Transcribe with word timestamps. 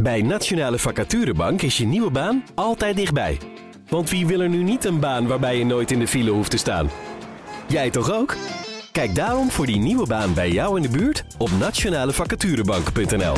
Bij 0.00 0.22
Nationale 0.22 0.78
Vacaturebank 0.78 1.62
is 1.62 1.76
je 1.76 1.86
nieuwe 1.86 2.10
baan 2.10 2.44
altijd 2.54 2.96
dichtbij. 2.96 3.38
Want 3.88 4.10
wie 4.10 4.26
wil 4.26 4.40
er 4.40 4.48
nu 4.48 4.62
niet 4.62 4.84
een 4.84 5.00
baan 5.00 5.26
waarbij 5.26 5.58
je 5.58 5.64
nooit 5.64 5.90
in 5.90 5.98
de 5.98 6.06
file 6.06 6.30
hoeft 6.30 6.50
te 6.50 6.56
staan? 6.56 6.90
Jij 7.68 7.90
toch 7.90 8.12
ook? 8.12 8.36
Kijk 8.92 9.14
daarom 9.14 9.50
voor 9.50 9.66
die 9.66 9.78
nieuwe 9.78 10.06
baan 10.06 10.34
bij 10.34 10.50
jou 10.50 10.76
in 10.76 10.82
de 10.82 10.88
buurt 10.88 11.24
op 11.38 11.50
nationalevacaturebank.nl. 11.58 13.34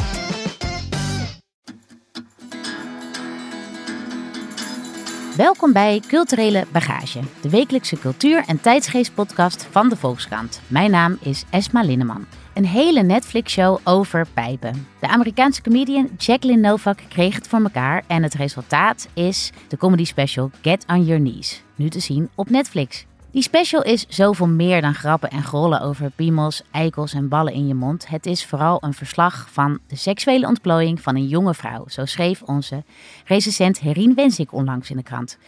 Welkom 5.37 5.73
bij 5.73 6.03
Culturele 6.07 6.67
Bagage, 6.73 7.21
de 7.41 7.51
wekelijkse 7.51 7.99
cultuur- 7.99 8.45
en 8.47 8.61
tijdsgeestpodcast 8.61 9.67
van 9.71 9.89
de 9.89 9.97
Volkskrant. 9.97 10.61
Mijn 10.67 10.91
naam 10.91 11.19
is 11.21 11.45
Esma 11.51 11.83
Linneman. 11.83 12.27
Een 12.55 12.67
hele 12.67 13.03
Netflix-show 13.03 13.79
over 13.85 14.27
pijpen. 14.35 14.87
De 15.01 15.09
Amerikaanse 15.09 15.63
comedian 15.63 16.11
Jacqueline 16.19 16.69
Novak 16.69 16.99
kreeg 17.09 17.35
het 17.35 17.49
voor 17.49 17.61
elkaar 17.61 18.05
en 18.07 18.23
het 18.23 18.35
resultaat 18.35 19.09
is 19.15 19.53
de 19.69 19.77
comedy 19.77 20.05
special 20.05 20.51
Get 20.63 20.85
on 20.87 21.05
Your 21.05 21.23
Knees, 21.23 21.63
nu 21.75 21.89
te 21.89 22.01
zien 22.01 22.29
op 22.35 22.51
Netflix. 22.51 23.07
Die 23.31 23.43
special 23.43 23.83
is 23.83 24.07
zoveel 24.09 24.47
meer 24.47 24.81
dan 24.81 24.95
grappen 24.95 25.31
en 25.31 25.43
grollen 25.43 25.81
over 25.81 26.11
piemels, 26.11 26.63
eikels 26.71 27.15
en 27.15 27.29
ballen 27.29 27.53
in 27.53 27.67
je 27.67 27.75
mond. 27.75 28.09
Het 28.09 28.27
is 28.27 28.47
vooral 28.47 28.79
een 28.81 28.95
verslag 28.95 29.49
van 29.51 29.79
de 29.87 29.97
seksuele 29.97 30.47
ontplooiing 30.47 31.01
van 31.01 31.17
een 31.17 31.29
jonge 31.29 31.55
vrouw. 31.55 31.85
Zo 31.89 32.05
schreef 32.05 32.43
onze 32.43 32.83
recensent 33.25 33.81
Herien 33.81 34.15
Wensik 34.15 34.53
onlangs 34.53 34.91
in 34.91 34.97
de 34.97 35.03
krant. 35.03 35.39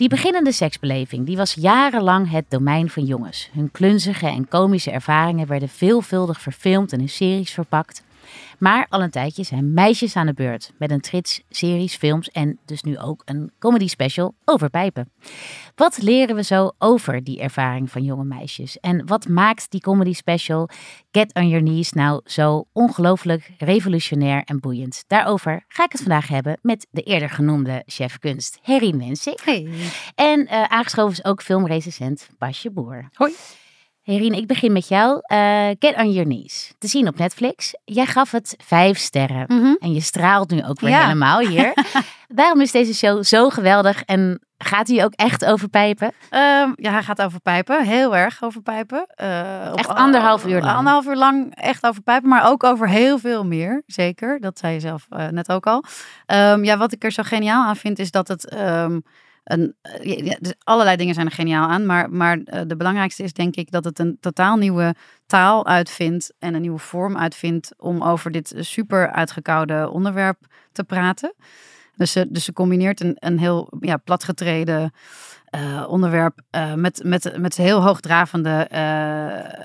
Die 0.00 0.08
beginnende 0.08 0.52
seksbeleving 0.52 1.26
die 1.26 1.36
was 1.36 1.54
jarenlang 1.54 2.30
het 2.30 2.44
domein 2.48 2.88
van 2.90 3.04
jongens. 3.04 3.48
Hun 3.52 3.70
klunzige 3.70 4.26
en 4.26 4.48
komische 4.48 4.90
ervaringen 4.90 5.46
werden 5.46 5.68
veelvuldig 5.68 6.40
verfilmd 6.40 6.92
en 6.92 7.00
in 7.00 7.08
series 7.08 7.50
verpakt. 7.50 8.02
Maar 8.58 8.86
al 8.88 9.02
een 9.02 9.10
tijdje 9.10 9.44
zijn 9.44 9.74
meisjes 9.74 10.16
aan 10.16 10.26
de 10.26 10.34
beurt 10.34 10.72
met 10.78 10.90
een 10.90 11.00
trits 11.00 11.42
series, 11.48 11.96
films 11.96 12.28
en 12.28 12.58
dus 12.64 12.82
nu 12.82 12.98
ook 12.98 13.22
een 13.24 13.52
comedy 13.58 13.88
special 13.88 14.34
over 14.44 14.70
pijpen. 14.70 15.12
Wat 15.74 16.02
leren 16.02 16.36
we 16.36 16.42
zo 16.42 16.72
over 16.78 17.24
die 17.24 17.40
ervaring 17.40 17.90
van 17.90 18.02
jonge 18.02 18.24
meisjes? 18.24 18.78
En 18.80 19.06
wat 19.06 19.28
maakt 19.28 19.70
die 19.70 19.80
comedy 19.80 20.12
special 20.12 20.68
Get 21.10 21.34
on 21.34 21.48
Your 21.48 21.64
Knees 21.64 21.92
nou 21.92 22.20
zo 22.24 22.64
ongelooflijk 22.72 23.50
revolutionair 23.58 24.42
en 24.44 24.60
boeiend? 24.60 25.04
Daarover 25.06 25.64
ga 25.68 25.84
ik 25.84 25.92
het 25.92 26.00
vandaag 26.00 26.28
hebben 26.28 26.58
met 26.62 26.86
de 26.90 27.02
eerder 27.02 27.30
genoemde 27.30 27.82
chef 27.86 28.18
kunst 28.18 28.58
Herrie 28.62 28.94
Mensik. 28.94 29.40
Hey. 29.44 29.68
En 30.14 30.40
uh, 30.40 30.62
aangeschoven 30.62 31.12
is 31.12 31.24
ook 31.24 31.42
filmrecensent 31.42 32.28
Basje 32.38 32.70
Boer. 32.70 33.08
Hoi. 33.12 33.32
Herien, 34.10 34.34
ik 34.34 34.46
begin 34.46 34.72
met 34.72 34.88
jou. 34.88 35.20
Uh, 35.32 35.66
Get 35.78 35.96
on 35.96 36.12
Your 36.12 36.24
Knees. 36.28 36.72
Te 36.78 36.86
zien 36.86 37.08
op 37.08 37.18
Netflix. 37.18 37.74
Jij 37.84 38.06
gaf 38.06 38.30
het 38.30 38.54
vijf 38.64 38.98
sterren. 38.98 39.44
Mm 39.46 39.60
-hmm. 39.60 39.76
En 39.80 39.92
je 39.92 40.00
straalt 40.00 40.50
nu 40.50 40.64
ook 40.64 40.80
weer 40.80 40.90
Ja. 40.90 41.02
helemaal 41.02 41.38
hier. 41.38 41.72
Daarom 42.28 42.60
is 42.60 42.70
deze 42.72 42.94
show 42.94 43.24
zo 43.24 43.48
geweldig. 43.48 44.02
En 44.02 44.40
gaat 44.58 44.88
hij 44.88 45.04
ook 45.04 45.12
echt 45.12 45.44
over 45.44 45.68
pijpen? 45.68 46.06
Um, 46.06 46.72
ja, 46.76 46.90
hij 46.90 47.02
gaat 47.02 47.22
over 47.22 47.40
pijpen. 47.40 47.84
Heel 47.84 48.16
erg 48.16 48.42
over 48.42 48.62
pijpen. 48.62 49.06
Uh, 49.22 49.76
echt 49.76 49.88
anderhalf 49.88 50.46
uur 50.46 50.60
lang. 50.60 50.76
Anderhalf 50.76 51.06
uur 51.06 51.16
lang 51.16 51.54
echt 51.54 51.86
over 51.86 52.02
pijpen. 52.02 52.28
Maar 52.28 52.48
ook 52.50 52.64
over 52.64 52.88
heel 52.88 53.18
veel 53.18 53.44
meer. 53.44 53.82
Zeker. 53.86 54.40
Dat 54.40 54.58
zei 54.58 54.72
je 54.74 54.80
zelf 54.80 55.06
uh, 55.10 55.26
net 55.26 55.52
ook 55.52 55.66
al. 55.66 55.84
Um, 56.26 56.64
ja, 56.64 56.76
wat 56.76 56.92
ik 56.92 57.04
er 57.04 57.12
zo 57.12 57.22
geniaal 57.22 57.66
aan 57.66 57.76
vind 57.76 57.98
is 57.98 58.10
dat 58.10 58.28
het... 58.28 58.54
Um, 58.54 59.02
een, 59.50 59.74
ja, 60.02 60.36
dus 60.40 60.54
allerlei 60.64 60.96
dingen 60.96 61.14
zijn 61.14 61.26
er 61.26 61.32
geniaal 61.32 61.68
aan, 61.68 61.86
maar, 61.86 62.10
maar 62.10 62.38
uh, 62.38 62.60
de 62.66 62.76
belangrijkste 62.76 63.22
is 63.22 63.32
denk 63.32 63.56
ik 63.56 63.70
dat 63.70 63.84
het 63.84 63.98
een 63.98 64.16
totaal 64.20 64.56
nieuwe 64.56 64.94
taal 65.26 65.66
uitvindt 65.66 66.32
en 66.38 66.54
een 66.54 66.60
nieuwe 66.60 66.78
vorm 66.78 67.16
uitvindt 67.16 67.72
om 67.76 68.02
over 68.02 68.30
dit 68.30 68.54
super 68.58 69.10
uitgekoude 69.10 69.90
onderwerp 69.90 70.46
te 70.72 70.84
praten. 70.84 71.34
Dus 71.96 72.12
ze, 72.12 72.26
dus 72.30 72.44
ze 72.44 72.52
combineert 72.52 73.00
een, 73.00 73.16
een 73.18 73.38
heel 73.38 73.72
ja, 73.80 73.96
platgetreden 73.96 74.92
uh, 75.54 75.86
onderwerp 75.88 76.40
uh, 76.56 76.74
met, 76.74 77.02
met, 77.04 77.38
met 77.38 77.56
heel 77.56 77.82
hoogdravende, 77.82 78.68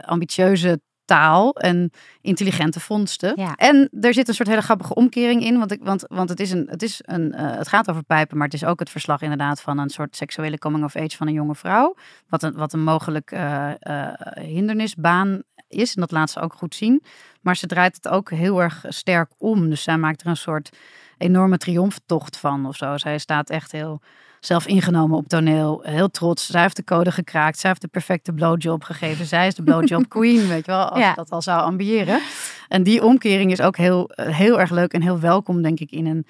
ambitieuze 0.05 0.79
taal 1.05 1.53
en 1.55 1.91
intelligente 2.21 2.79
vondsten. 2.79 3.33
Ja. 3.35 3.55
En 3.55 3.89
er 4.01 4.13
zit 4.13 4.27
een 4.27 4.33
soort 4.33 4.49
hele 4.49 4.61
grappige 4.61 4.93
omkering 4.93 5.43
in, 5.43 5.57
want, 5.57 5.71
ik, 5.71 5.83
want, 5.83 6.05
want 6.07 6.29
het, 6.29 6.39
is 6.39 6.51
een, 6.51 6.67
het, 6.69 6.83
is 6.83 7.01
een, 7.01 7.33
uh, 7.35 7.55
het 7.57 7.67
gaat 7.67 7.89
over 7.89 8.03
pijpen, 8.03 8.37
maar 8.37 8.47
het 8.47 8.55
is 8.55 8.65
ook 8.65 8.79
het 8.79 8.89
verslag 8.89 9.21
inderdaad 9.21 9.61
van 9.61 9.77
een 9.77 9.89
soort 9.89 10.15
seksuele 10.15 10.57
coming 10.57 10.83
of 10.83 10.95
age 10.95 11.17
van 11.17 11.27
een 11.27 11.33
jonge 11.33 11.55
vrouw. 11.55 11.95
Wat 12.29 12.43
een, 12.43 12.53
wat 12.53 12.73
een 12.73 12.83
mogelijk 12.83 13.31
uh, 13.31 13.69
uh, 13.79 14.07
hindernisbaan 14.35 15.43
is. 15.67 15.95
En 15.95 16.01
dat 16.01 16.11
laat 16.11 16.29
ze 16.29 16.39
ook 16.39 16.53
goed 16.53 16.75
zien. 16.75 17.03
Maar 17.41 17.55
ze 17.55 17.67
draait 17.67 17.95
het 17.95 18.07
ook 18.07 18.29
heel 18.29 18.61
erg 18.61 18.85
sterk 18.87 19.31
om. 19.37 19.69
Dus 19.69 19.83
zij 19.83 19.97
maakt 19.97 20.21
er 20.21 20.27
een 20.27 20.37
soort 20.37 20.77
enorme 21.17 21.57
triomftocht 21.57 22.37
van 22.37 22.65
of 22.65 22.75
zo. 22.75 22.97
Zij 22.97 23.17
staat 23.17 23.49
echt 23.49 23.71
heel 23.71 24.01
zelf 24.39 24.67
ingenomen 24.67 25.17
op 25.17 25.27
toneel. 25.27 25.79
Heel 25.83 26.09
trots. 26.09 26.45
Zij 26.45 26.61
heeft 26.61 26.75
de 26.75 26.83
code 26.83 27.11
gekraakt. 27.11 27.59
Zij 27.59 27.69
heeft 27.69 27.81
de 27.81 27.87
perfecte 27.87 28.33
blowjob 28.33 28.83
gegeven. 28.83 29.25
Zij 29.25 29.47
is 29.47 29.55
de 29.55 29.63
blowjob 29.63 30.09
queen, 30.17 30.47
weet 30.47 30.65
je 30.65 30.71
wel. 30.71 30.89
Als 30.89 30.99
Ja. 30.99 31.09
je 31.09 31.15
dat 31.15 31.29
al 31.29 31.41
zou 31.41 31.61
ambiëren. 31.61 32.19
En 32.67 32.83
die 32.83 33.03
omkering 33.03 33.51
is 33.51 33.61
ook 33.61 33.77
heel, 33.77 34.09
heel 34.15 34.59
erg 34.59 34.69
leuk 34.71 34.93
en 34.93 35.01
heel 35.01 35.19
welkom, 35.19 35.61
denk 35.61 35.79
ik, 35.79 35.91
in, 35.91 36.05
een, 36.05 36.25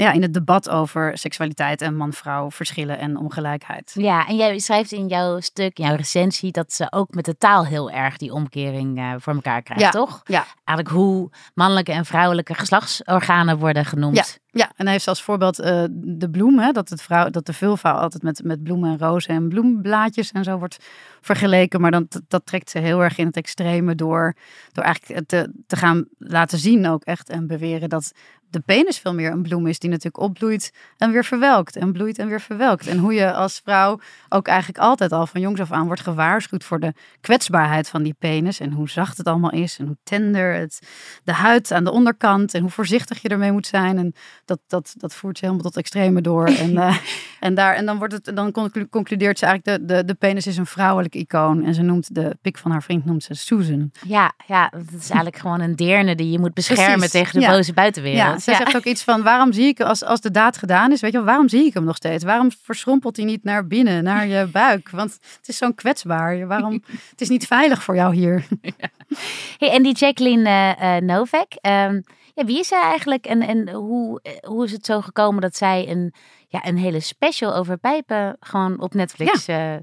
ja, 0.00 0.12
in 0.12 0.22
het 0.22 0.34
debat 0.34 0.68
over 0.68 1.18
seksualiteit 1.18 1.82
en 1.82 1.96
man-vrouw 1.96 2.50
verschillen 2.50 2.98
en 2.98 3.16
ongelijkheid. 3.16 3.92
Ja, 3.94 4.26
en 4.26 4.36
jij 4.36 4.58
schrijft 4.58 4.92
in 4.92 5.06
jouw 5.06 5.40
stuk, 5.40 5.78
in 5.78 5.84
jouw 5.84 5.96
recensie, 5.96 6.52
dat 6.52 6.72
ze 6.72 6.86
ook 6.92 7.14
met 7.14 7.24
de 7.24 7.38
taal 7.38 7.66
heel 7.66 7.90
erg 7.90 8.16
die 8.16 8.32
omkering 8.32 8.98
uh, 8.98 9.12
voor 9.18 9.34
elkaar 9.34 9.62
krijgt, 9.62 9.82
Ja. 9.82 9.90
toch? 9.90 10.20
Ja. 10.24 10.46
Eigenlijk 10.64 10.98
hoe 10.98 11.30
mannelijke 11.54 11.92
en 11.92 12.04
vrouwelijke 12.04 12.54
geslachtsorganen 12.54 13.58
worden 13.58 13.84
genoemd. 13.84 14.38
Ja, 14.52 14.72
en 14.76 14.84
hij 14.84 14.92
heeft 14.92 15.08
als 15.08 15.22
voorbeeld 15.22 15.60
uh, 15.60 15.84
de 15.92 16.30
bloem, 16.30 16.58
hè, 16.58 16.72
dat, 16.72 16.88
het 16.88 17.02
vrouw, 17.02 17.30
dat 17.30 17.46
de 17.46 17.52
vulva 17.52 17.90
altijd 17.90 18.22
met, 18.22 18.44
met 18.44 18.62
bloemen 18.62 18.90
en 18.90 18.98
rozen 18.98 19.34
en 19.34 19.48
bloemblaadjes 19.48 20.32
en 20.32 20.44
zo 20.44 20.58
wordt 20.58 20.76
vergeleken. 21.20 21.80
Maar 21.80 21.90
dan, 21.90 22.08
dat 22.28 22.46
trekt 22.46 22.70
ze 22.70 22.78
heel 22.78 23.02
erg 23.02 23.18
in 23.18 23.26
het 23.26 23.36
extreme 23.36 23.94
door, 23.94 24.34
door 24.72 24.84
eigenlijk 24.84 25.28
te, 25.28 25.52
te 25.66 25.76
gaan 25.76 26.04
laten 26.18 26.58
zien 26.58 26.86
ook 26.86 27.04
echt 27.04 27.28
en 27.28 27.46
beweren 27.46 27.88
dat 27.88 28.12
de 28.50 28.60
penis 28.60 28.98
veel 28.98 29.14
meer 29.14 29.30
een 29.30 29.42
bloem 29.42 29.66
is 29.66 29.78
die 29.78 29.90
natuurlijk 29.90 30.22
opbloeit 30.24 30.72
en 30.96 31.12
weer 31.12 31.24
verwelkt 31.24 31.76
en 31.76 31.92
bloeit 31.92 32.18
en 32.18 32.28
weer 32.28 32.40
verwelkt. 32.40 32.86
En 32.86 32.98
hoe 32.98 33.12
je 33.14 33.32
als 33.32 33.60
vrouw 33.64 34.00
ook 34.28 34.46
eigenlijk 34.48 34.78
altijd 34.78 35.12
al 35.12 35.26
van 35.26 35.40
jongs 35.40 35.60
af 35.60 35.72
aan 35.72 35.86
wordt 35.86 36.00
gewaarschuwd 36.00 36.64
voor 36.64 36.80
de 36.80 36.92
kwetsbaarheid 37.20 37.88
van 37.88 38.02
die 38.02 38.14
penis 38.18 38.60
en 38.60 38.72
hoe 38.72 38.90
zacht 38.90 39.16
het 39.16 39.26
allemaal 39.26 39.50
is 39.52 39.78
en 39.78 39.86
hoe 39.86 39.96
tender 40.02 40.54
het, 40.54 40.88
de 41.24 41.32
huid 41.32 41.72
aan 41.72 41.84
de 41.84 41.90
onderkant 41.90 42.54
en 42.54 42.60
hoe 42.60 42.70
voorzichtig 42.70 43.22
je 43.22 43.28
ermee 43.28 43.52
moet 43.52 43.66
zijn. 43.66 43.98
En 43.98 44.14
dat, 44.50 44.60
dat, 44.66 44.94
dat 44.96 45.14
voert 45.14 45.38
ze 45.38 45.44
helemaal 45.44 45.64
tot 45.64 45.76
extreme 45.76 46.20
door. 46.20 46.48
En, 46.60 46.72
uh, 46.72 46.96
en, 47.40 47.54
daar, 47.54 47.74
en 47.74 47.86
dan, 47.86 47.98
wordt 47.98 48.12
het, 48.12 48.36
dan 48.36 48.52
concludeert 48.90 49.38
ze 49.38 49.46
eigenlijk, 49.46 49.78
de, 49.78 49.94
de, 49.94 50.04
de 50.04 50.14
penis 50.14 50.46
is 50.46 50.56
een 50.56 50.66
vrouwelijk 50.66 51.14
icoon. 51.14 51.64
En 51.64 51.74
ze 51.74 51.82
noemt 51.82 52.14
de 52.14 52.36
pik 52.42 52.58
van 52.58 52.70
haar 52.70 52.82
vriend 52.82 53.04
noemt 53.04 53.22
ze 53.22 53.34
Susan. 53.34 53.90
Ja, 54.06 54.32
ja 54.46 54.68
dat 54.68 55.00
is 55.00 55.10
eigenlijk 55.10 55.36
gewoon 55.42 55.60
een 55.60 55.76
deerne 55.76 56.14
die 56.14 56.30
je 56.30 56.38
moet 56.38 56.54
beschermen 56.54 56.94
Precies, 56.94 57.10
tegen 57.12 57.32
de 57.32 57.40
ja. 57.40 57.52
boze 57.52 57.72
buitenwereld. 57.72 58.44
Ja, 58.44 58.52
ze 58.52 58.54
zegt 58.54 58.76
ook 58.76 58.84
iets 58.84 59.02
van, 59.02 59.22
waarom 59.22 59.52
zie 59.52 59.66
ik, 59.66 59.80
als, 59.80 60.04
als 60.04 60.20
de 60.20 60.30
daad 60.30 60.56
gedaan 60.56 60.92
is, 60.92 61.00
weet 61.00 61.10
je 61.12 61.16
wel, 61.16 61.26
waarom 61.26 61.48
zie 61.48 61.64
ik 61.64 61.74
hem 61.74 61.84
nog 61.84 61.96
steeds? 61.96 62.24
Waarom 62.24 62.50
verschrompelt 62.62 63.16
hij 63.16 63.24
niet 63.24 63.44
naar 63.44 63.66
binnen, 63.66 64.04
naar 64.04 64.26
je 64.26 64.48
buik? 64.52 64.90
Want 64.90 65.12
het 65.36 65.48
is 65.48 65.56
zo'n 65.56 65.74
kwetsbaar. 65.74 66.46
Waarom, 66.46 66.82
het 67.10 67.20
is 67.20 67.28
niet 67.28 67.46
veilig 67.46 67.82
voor 67.82 67.94
jou 67.94 68.14
hier. 68.14 68.44
Hey, 69.58 69.70
en 69.70 69.82
die 69.82 69.94
Jacqueline 69.94 70.76
uh, 70.80 70.96
Novak, 70.96 71.52
um, 71.62 72.02
ja, 72.40 72.46
wie 72.46 72.58
is 72.58 72.68
zij 72.68 72.82
eigenlijk 72.82 73.26
en, 73.26 73.42
en 73.42 73.70
hoe, 73.70 74.20
hoe 74.46 74.64
is 74.64 74.72
het 74.72 74.86
zo 74.86 75.00
gekomen 75.00 75.40
dat 75.40 75.56
zij 75.56 75.88
een, 75.88 76.14
ja, 76.48 76.66
een 76.66 76.76
hele 76.76 77.00
special 77.00 77.54
over 77.54 77.78
pijpen 77.78 78.36
gewoon 78.40 78.80
op 78.80 78.94
Netflix 78.94 79.46
ja. 79.46 79.74
Uh, 79.74 79.78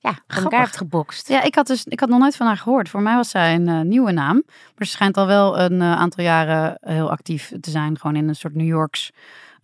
ja, 0.00 0.18
van 0.26 0.42
elkaar 0.42 0.60
heeft 0.60 0.76
gebokst? 0.76 1.28
Ja, 1.28 1.42
ik 1.42 1.54
had, 1.54 1.66
dus, 1.66 1.84
ik 1.84 2.00
had 2.00 2.08
nog 2.08 2.18
nooit 2.18 2.36
van 2.36 2.46
haar 2.46 2.56
gehoord. 2.56 2.88
Voor 2.88 3.02
mij 3.02 3.14
was 3.14 3.30
zij 3.30 3.54
een 3.54 3.68
uh, 3.68 3.80
nieuwe 3.80 4.12
naam. 4.12 4.42
Maar 4.46 4.86
ze 4.86 4.92
schijnt 4.92 5.16
al 5.16 5.26
wel 5.26 5.58
een 5.58 5.80
uh, 5.80 5.96
aantal 5.96 6.24
jaren 6.24 6.78
heel 6.80 7.10
actief 7.10 7.52
te 7.60 7.70
zijn. 7.70 7.98
Gewoon 7.98 8.16
in 8.16 8.28
een 8.28 8.34
soort 8.34 8.54
New 8.54 8.66
Yorks 8.66 9.10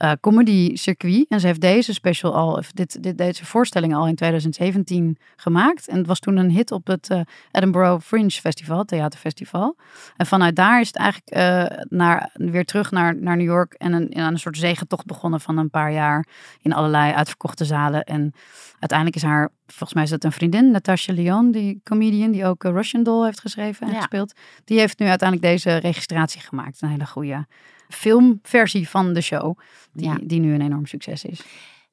uh, 0.03 0.13
comedy 0.21 0.77
circuit. 0.77 1.27
En 1.29 1.41
ze 1.41 1.47
heeft 1.47 1.61
deze 1.61 1.93
special 1.93 2.35
al, 2.35 2.53
of 2.53 2.73
dit, 2.73 3.03
dit, 3.03 3.19
deze 3.19 3.45
voorstelling 3.45 3.95
al 3.95 4.07
in 4.07 4.15
2017 4.15 5.17
gemaakt. 5.37 5.89
En 5.89 5.97
het 5.97 6.07
was 6.07 6.19
toen 6.19 6.37
een 6.37 6.51
hit 6.51 6.71
op 6.71 6.87
het 6.87 7.09
uh, 7.11 7.21
Edinburgh 7.53 8.05
Fringe 8.05 8.31
Festival, 8.31 8.85
theaterfestival. 8.85 9.77
En 10.17 10.27
vanuit 10.27 10.57
daar 10.57 10.81
is 10.81 10.87
het 10.87 10.97
eigenlijk 10.97 11.37
uh, 11.37 11.79
naar, 11.89 12.31
weer 12.35 12.65
terug 12.65 12.91
naar, 12.91 13.17
naar 13.17 13.37
New 13.37 13.47
York 13.47 13.73
en 13.73 13.93
een, 13.93 14.19
een 14.19 14.39
soort 14.39 14.57
zegentocht 14.57 15.07
begonnen 15.07 15.41
van 15.41 15.57
een 15.59 15.71
paar 15.71 15.93
jaar 15.93 16.27
in 16.61 16.73
allerlei 16.73 17.13
uitverkochte 17.13 17.65
zalen. 17.65 18.05
En 18.05 18.33
uiteindelijk 18.79 19.17
is 19.17 19.23
haar, 19.23 19.49
volgens 19.67 19.95
mij 19.95 20.03
is 20.03 20.11
dat 20.11 20.25
een 20.25 20.33
vriendin, 20.33 20.71
Natasha 20.71 21.13
Lyon, 21.13 21.51
die 21.51 21.81
comedian 21.85 22.31
die 22.31 22.47
ook 22.47 22.63
Russian 22.63 23.03
Doll 23.03 23.25
heeft 23.25 23.41
geschreven 23.41 23.87
en 23.87 23.93
Ja. 23.93 23.99
gespeeld. 23.99 24.33
Die 24.65 24.79
heeft 24.79 24.99
nu 24.99 25.07
uiteindelijk 25.07 25.49
deze 25.49 25.77
registratie 25.77 26.41
gemaakt. 26.41 26.83
Een 26.83 26.89
hele 26.89 27.07
goede 27.07 27.47
filmversie 27.93 28.89
van 28.89 29.13
de 29.13 29.21
show, 29.21 29.59
die, 29.93 30.07
Ja. 30.09 30.17
die 30.23 30.41
nu 30.41 30.55
een 30.55 30.63
enorm 30.63 30.87
succes 30.87 31.25
is. 31.25 31.41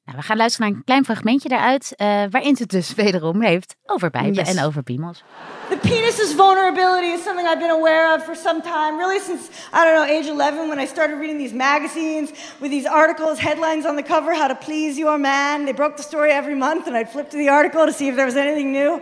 Nou, 0.04 0.18
we 0.18 0.24
gaan 0.24 0.36
luisteren 0.36 0.68
naar 0.68 0.76
een 0.78 0.84
klein 0.84 1.04
fragmentje 1.04 1.48
daaruit, 1.48 1.92
uh, 1.96 2.06
waarin 2.30 2.56
ze 2.56 2.62
het 2.62 2.70
dus 2.70 2.94
wederom 3.04 3.42
heeft 3.42 3.76
over 3.86 4.10
pijpen 4.10 4.32
Yes. 4.34 4.56
en 4.56 4.64
over 4.64 4.82
piemels. 4.82 5.22
The 5.68 5.76
penis's 5.76 6.32
vulnerability 6.34 7.06
is 7.06 7.22
something 7.22 7.48
I've 7.48 7.58
been 7.58 7.70
aware 7.80 8.14
of 8.16 8.24
for 8.24 8.36
some 8.36 8.60
time, 8.60 8.96
really 8.96 9.20
since, 9.20 9.42
I 9.72 9.84
don't 9.84 9.94
know, 9.94 10.16
age 10.18 10.28
11 10.28 10.68
when 10.68 10.78
I 10.80 10.86
started 10.86 11.18
reading 11.18 11.38
these 11.38 11.54
magazines 11.54 12.30
with 12.60 12.70
these 12.70 12.88
articles, 12.88 13.38
headlines 13.38 13.84
on 13.86 13.94
the 13.96 14.02
cover, 14.02 14.34
how 14.34 14.48
to 14.48 14.54
please 14.66 14.98
your 14.98 15.18
man. 15.18 15.64
They 15.64 15.74
broke 15.74 15.96
the 15.96 16.02
story 16.02 16.30
every 16.32 16.56
month 16.56 16.86
and 16.86 16.96
I'd 16.96 17.08
flip 17.10 17.28
to 17.30 17.36
the 17.36 17.48
article 17.50 17.84
to 17.86 17.92
see 17.92 18.08
if 18.08 18.14
there 18.14 18.26
was 18.26 18.36
anything 18.36 18.72
new. 18.72 19.00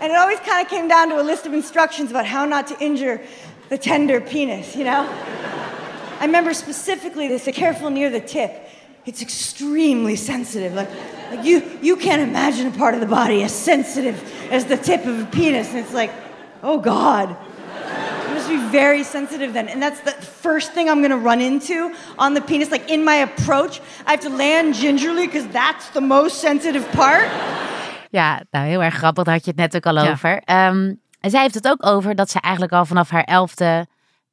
And 0.00 0.12
it 0.12 0.16
always 0.18 0.38
kind 0.40 0.60
of 0.64 0.68
came 0.70 0.88
down 0.88 1.08
to 1.08 1.16
a 1.20 1.24
list 1.24 1.46
of 1.46 1.52
instructions 1.54 2.10
about 2.10 2.26
how 2.26 2.44
not 2.44 2.66
to 2.66 2.74
injure 2.78 3.20
the 3.68 3.78
tender 3.78 4.20
penis, 4.20 4.76
you 4.76 4.84
know? 4.84 5.06
I 6.20 6.24
remember 6.24 6.54
specifically 6.54 7.28
they 7.28 7.38
said, 7.38 7.54
careful 7.54 7.90
near 7.90 8.10
the 8.10 8.20
tip. 8.20 8.52
It's 9.04 9.22
extremely 9.22 10.16
sensitive. 10.16 10.74
Like, 10.74 10.88
like 11.30 11.44
you, 11.44 11.62
you 11.82 11.96
can't 11.96 12.22
imagine 12.22 12.66
a 12.66 12.70
part 12.70 12.94
of 12.94 13.00
the 13.00 13.06
body 13.06 13.42
as 13.42 13.52
sensitive 13.52 14.16
as 14.50 14.64
the 14.64 14.76
tip 14.76 15.04
of 15.06 15.20
a 15.20 15.24
penis. 15.26 15.68
And 15.70 15.78
it's 15.78 15.92
like, 15.94 16.10
oh 16.62 16.78
God. 16.78 17.36
It 18.26 18.30
must 18.32 18.48
be 18.48 18.56
very 18.70 19.02
sensitive 19.04 19.52
then. 19.52 19.68
And 19.68 19.82
that's 19.82 20.00
the 20.00 20.12
first 20.12 20.72
thing 20.72 20.88
I'm 20.88 21.02
gonna 21.02 21.16
run 21.16 21.40
into 21.40 21.94
on 22.18 22.34
the 22.34 22.40
penis. 22.40 22.70
Like 22.70 22.90
in 22.90 23.04
my 23.04 23.16
approach, 23.16 23.80
I 24.06 24.10
have 24.12 24.20
to 24.20 24.30
land 24.30 24.74
gingerly 24.74 25.26
because 25.26 25.46
that's 25.48 25.90
the 25.90 26.00
most 26.00 26.40
sensitive 26.40 26.86
part. 26.92 27.28
Ja, 28.10 28.40
nou 28.50 28.66
heel 28.66 28.82
erg 28.82 28.94
grappig, 28.94 29.24
daar 29.24 29.34
had 29.34 29.44
je 29.44 29.50
het 29.50 29.60
net 29.60 29.76
ook 29.76 29.86
al 29.86 30.04
Ja. 30.04 30.10
over. 30.10 30.42
Ehm, 30.44 30.94
en 31.20 31.30
zij 31.30 31.42
heeft 31.42 31.54
het 31.54 31.68
ook 31.68 31.86
over 31.86 32.14
dat 32.14 32.30
ze 32.30 32.40
eigenlijk 32.40 32.72
al 32.72 32.84
vanaf 32.84 33.10
haar 33.10 33.24
elfde 33.24 33.86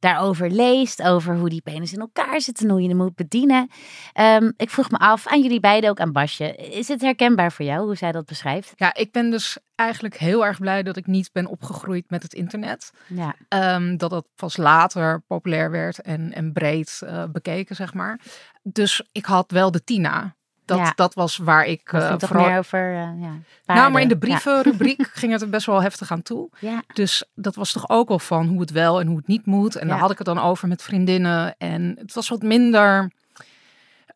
daarover 0.04 0.50
leest. 0.50 1.02
Over 1.02 1.36
hoe 1.38 1.50
die 1.50 1.62
penis 1.62 1.94
in 1.94 2.00
elkaar 2.00 2.42
zit 2.42 2.62
en 2.62 2.70
hoe 2.70 2.82
je 2.82 2.88
hem 2.88 2.98
moet 2.98 3.16
bedienen. 3.16 3.70
Ehm, 4.14 4.52
ik 4.58 4.70
vroeg 4.70 4.92
me 4.92 4.98
af, 4.98 5.28
aan 5.28 5.42
jullie 5.42 5.60
beiden 5.60 5.90
ook 5.90 6.00
aan 6.00 6.12
Basje. 6.12 6.56
Is 6.56 6.88
het 6.88 7.02
herkenbaar 7.02 7.52
voor 7.52 7.66
jou, 7.66 7.86
hoe 7.86 7.96
zij 7.96 8.12
dat 8.12 8.26
beschrijft? 8.26 8.74
Ja, 8.76 8.94
ik 8.94 9.12
ben 9.12 9.32
dus 9.32 9.58
eigenlijk 9.76 10.18
heel 10.18 10.46
erg 10.46 10.60
blij 10.60 10.84
dat 10.84 10.98
ik 10.98 11.08
niet 11.08 11.30
ben 11.32 11.46
opgegroeid 11.46 12.10
met 12.10 12.24
het 12.24 12.34
internet. 12.34 12.92
Ja, 13.08 13.36
Ehm, 13.48 13.98
dat 13.98 14.10
dat 14.10 14.28
pas 14.36 14.58
later 14.58 15.22
populair 15.28 15.72
werd 15.72 16.02
en, 16.02 16.34
en 16.34 16.54
breed 16.54 17.02
eh, 17.06 17.24
bekeken, 17.32 17.76
zeg 17.76 17.94
maar. 17.94 18.20
Dus 18.64 19.04
ik 19.12 19.26
had 19.26 19.52
wel 19.52 19.72
de 19.72 19.84
Tina. 19.84 20.36
Dat, 20.66 20.78
Ja. 20.78 20.92
dat 20.96 21.14
was 21.14 21.38
waar 21.38 21.66
ik 21.66 21.90
toch 21.90 22.20
vooral... 22.20 22.48
meer 22.48 22.58
over 22.58 22.94
eh, 22.94 23.22
ja, 23.22 23.32
Nou, 23.76 23.92
maar 23.92 24.02
in 24.02 24.08
de 24.08 24.14
Ja. 24.14 24.20
brievenrubriek 24.20 25.10
ging 25.14 25.32
het 25.32 25.42
er 25.42 25.50
best 25.50 25.66
wel 25.66 25.82
heftig 25.82 26.12
aan 26.12 26.22
toe. 26.22 26.50
Dus 26.94 27.24
dat 27.36 27.56
was 27.56 27.72
toch 27.72 27.90
ook 27.90 28.10
al 28.10 28.20
van 28.20 28.48
hoe 28.48 28.60
het 28.60 28.72
wel 28.72 29.00
en 29.00 29.08
hoe 29.08 29.18
het 29.18 29.28
niet 29.28 29.46
moet. 29.46 29.76
En 29.76 29.88
daar 29.88 29.98
had 30.00 30.12
ik 30.12 30.18
het 30.18 30.28
dan 30.28 30.40
over 30.40 30.68
met 30.68 30.82
vriendinnen. 30.84 31.56
En 31.58 31.96
het 32.00 32.14
was 32.14 32.30
wat 32.30 32.42
minder 32.42 33.12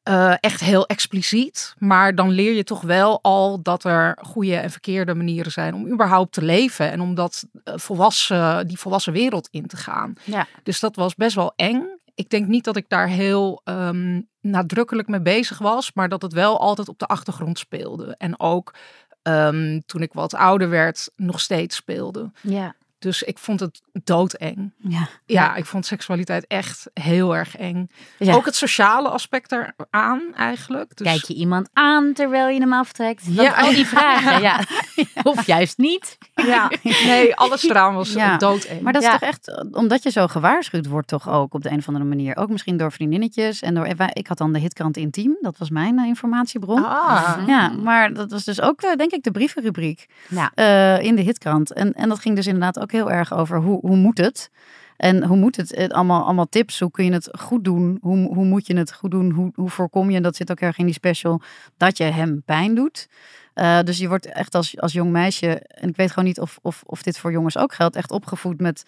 eh, 0.04 0.34
echt 0.40 0.60
heel 0.62 0.86
expliciet. 0.86 1.74
Maar 1.78 2.16
dan 2.16 2.30
leer 2.30 2.54
je 2.54 2.64
toch 2.64 2.82
wel 2.82 3.20
al 3.22 3.62
dat 3.62 3.84
er 3.84 4.18
goede 4.22 4.56
en 4.56 4.72
verkeerde 4.72 5.16
manieren 5.16 5.52
zijn 5.52 5.74
om 5.74 5.88
überhaupt 5.92 6.32
te 6.34 6.42
leven. 6.42 6.92
En 6.92 7.02
om 7.02 7.16
dat 7.16 7.46
volwassen, 7.64 8.68
die 8.68 8.78
volwassen 8.80 9.14
wereld 9.14 9.48
in 9.52 9.68
te 9.68 9.78
gaan. 9.78 10.14
ja. 10.24 10.46
Dus 10.64 10.80
dat 10.80 10.96
was 10.96 11.16
best 11.16 11.36
wel 11.36 11.54
eng. 11.56 11.84
Ik 12.18 12.30
denk 12.30 12.48
niet 12.48 12.64
dat 12.64 12.76
ik 12.76 12.90
daar 12.90 13.08
heel 13.08 13.62
ehm, 13.64 14.22
nadrukkelijk 14.42 15.08
mee 15.08 15.22
bezig 15.22 15.58
was, 15.58 15.94
maar 15.94 16.10
dat 16.10 16.22
het 16.22 16.34
wel 16.34 16.60
altijd 16.60 16.90
op 16.90 17.00
de 17.00 17.06
achtergrond 17.06 17.60
speelde. 17.60 18.16
En 18.18 18.40
ook 18.40 18.74
ehm, 19.22 19.80
toen 19.86 20.02
ik 20.02 20.14
wat 20.14 20.34
ouder 20.34 20.70
werd, 20.70 21.12
nog 21.16 21.40
steeds 21.40 21.76
speelde. 21.76 22.32
ja. 22.42 22.76
Dus 23.00 23.24
ik 23.24 23.38
vond 23.38 23.60
het 23.60 23.82
doodeng. 24.04 24.72
Ja. 24.78 25.08
Ja, 25.26 25.56
ik 25.56 25.66
vond 25.66 25.86
seksualiteit 25.86 26.48
echt 26.48 26.90
heel 26.94 27.36
erg 27.36 27.58
eng. 27.58 27.90
Ja. 28.20 28.34
Ook 28.34 28.46
het 28.46 28.56
sociale 28.56 29.10
aspect 29.10 29.52
eraan 29.52 30.22
eigenlijk. 30.36 30.96
Dus 30.98 31.08
Kijk 31.08 31.24
je 31.24 31.34
iemand 31.34 31.70
aan 31.74 32.14
terwijl 32.14 32.48
je 32.48 32.60
hem 32.60 32.74
aftrekt? 32.74 33.24
Ja. 33.30 33.44
Ja, 33.44 33.52
al 33.54 33.70
die 33.74 33.86
vragen. 33.88 34.42
Ja. 34.42 34.60
Of 35.24 35.46
juist 35.46 35.78
niet. 35.78 36.18
ja, 36.34 36.72
nee, 36.84 37.36
alles 37.36 37.64
eraan 37.70 37.94
was 37.96 38.14
doodeng. 38.38 38.82
Maar 38.82 38.94
dat 38.94 39.04
is 39.04 39.10
toch 39.10 39.22
echt, 39.22 39.66
omdat 39.72 40.04
je 40.04 40.10
zo 40.10 40.28
gewaarschuwd 40.28 40.86
wordt 40.88 41.08
toch 41.08 41.30
ook 41.30 41.54
op 41.54 41.64
de 41.64 41.70
een 41.72 41.78
of 41.78 41.88
andere 41.88 42.06
manier. 42.06 42.38
Ook 42.38 42.50
misschien 42.50 42.78
door 42.78 42.92
vriendinnetjes 42.92 43.62
en 43.62 43.74
door, 43.74 43.88
ik 44.14 44.28
had 44.28 44.38
dan 44.38 44.54
de 44.54 44.60
hitkrant 44.60 44.98
Intiem, 44.98 45.38
dat 45.42 45.58
was 45.58 45.70
mijn 45.70 46.00
eh, 46.00 46.06
informatiebron. 46.08 46.86
ah, 46.86 47.38
Ja, 47.48 47.70
maar 47.70 48.14
dat 48.14 48.32
was 48.32 48.44
dus 48.44 48.62
ook, 48.62 48.82
eh, 48.82 48.96
denk 48.96 49.12
ik, 49.12 49.24
de 49.24 49.32
brievenrubriek 49.32 50.08
Ja. 50.30 50.52
eh, 50.54 51.04
in 51.06 51.16
de 51.16 51.22
hitkrant. 51.22 51.74
En, 51.74 51.94
en 51.94 52.10
dat 52.10 52.20
ging 52.20 52.36
dus 52.36 52.46
inderdaad 52.48 52.80
ook 52.80 52.87
heel 52.92 53.12
erg 53.12 53.34
over 53.34 53.58
hoe, 53.62 53.80
hoe 53.80 53.98
moet 53.98 54.18
het? 54.18 54.50
En 54.98 55.24
hoe 55.24 55.38
moet 55.38 55.56
het? 55.56 55.76
Het 55.76 55.94
Allemaal, 55.94 56.24
allemaal 56.24 56.50
tips. 56.50 56.80
Hoe 56.80 56.92
kun 56.92 57.06
je 57.06 57.12
het 57.12 57.30
goed 57.40 57.64
doen? 57.64 57.98
Hoe, 58.02 58.34
hoe 58.34 58.46
moet 58.46 58.68
je 58.68 58.78
het 58.78 58.94
goed 58.94 59.12
doen? 59.12 59.32
Hoe, 59.32 59.52
hoe 59.56 59.70
voorkom 59.70 60.10
je, 60.10 60.16
en 60.18 60.24
dat 60.24 60.36
zit 60.36 60.52
ook 60.52 60.60
erg 60.60 60.78
in 60.78 60.86
die 60.86 60.94
special, 60.94 61.42
dat 61.78 61.98
je 61.98 62.04
hem 62.04 62.42
pijn 62.46 62.76
doet? 62.76 63.08
Eh, 63.54 63.80
dus 63.84 63.98
je 63.98 64.08
wordt 64.08 64.26
echt 64.26 64.56
als, 64.56 64.80
als 64.80 64.94
jong 64.94 65.12
meisje, 65.12 65.60
en 65.60 65.90
ik 65.90 65.96
weet 65.96 66.10
gewoon 66.10 66.26
niet 66.26 66.40
of, 66.40 66.60
of, 66.62 66.84
of 66.86 67.02
dit 67.02 67.18
voor 67.18 67.32
jongens 67.32 67.58
ook 67.58 67.74
geldt, 67.74 67.96
echt 67.96 68.12
opgevoed 68.12 68.60
met, 68.62 68.84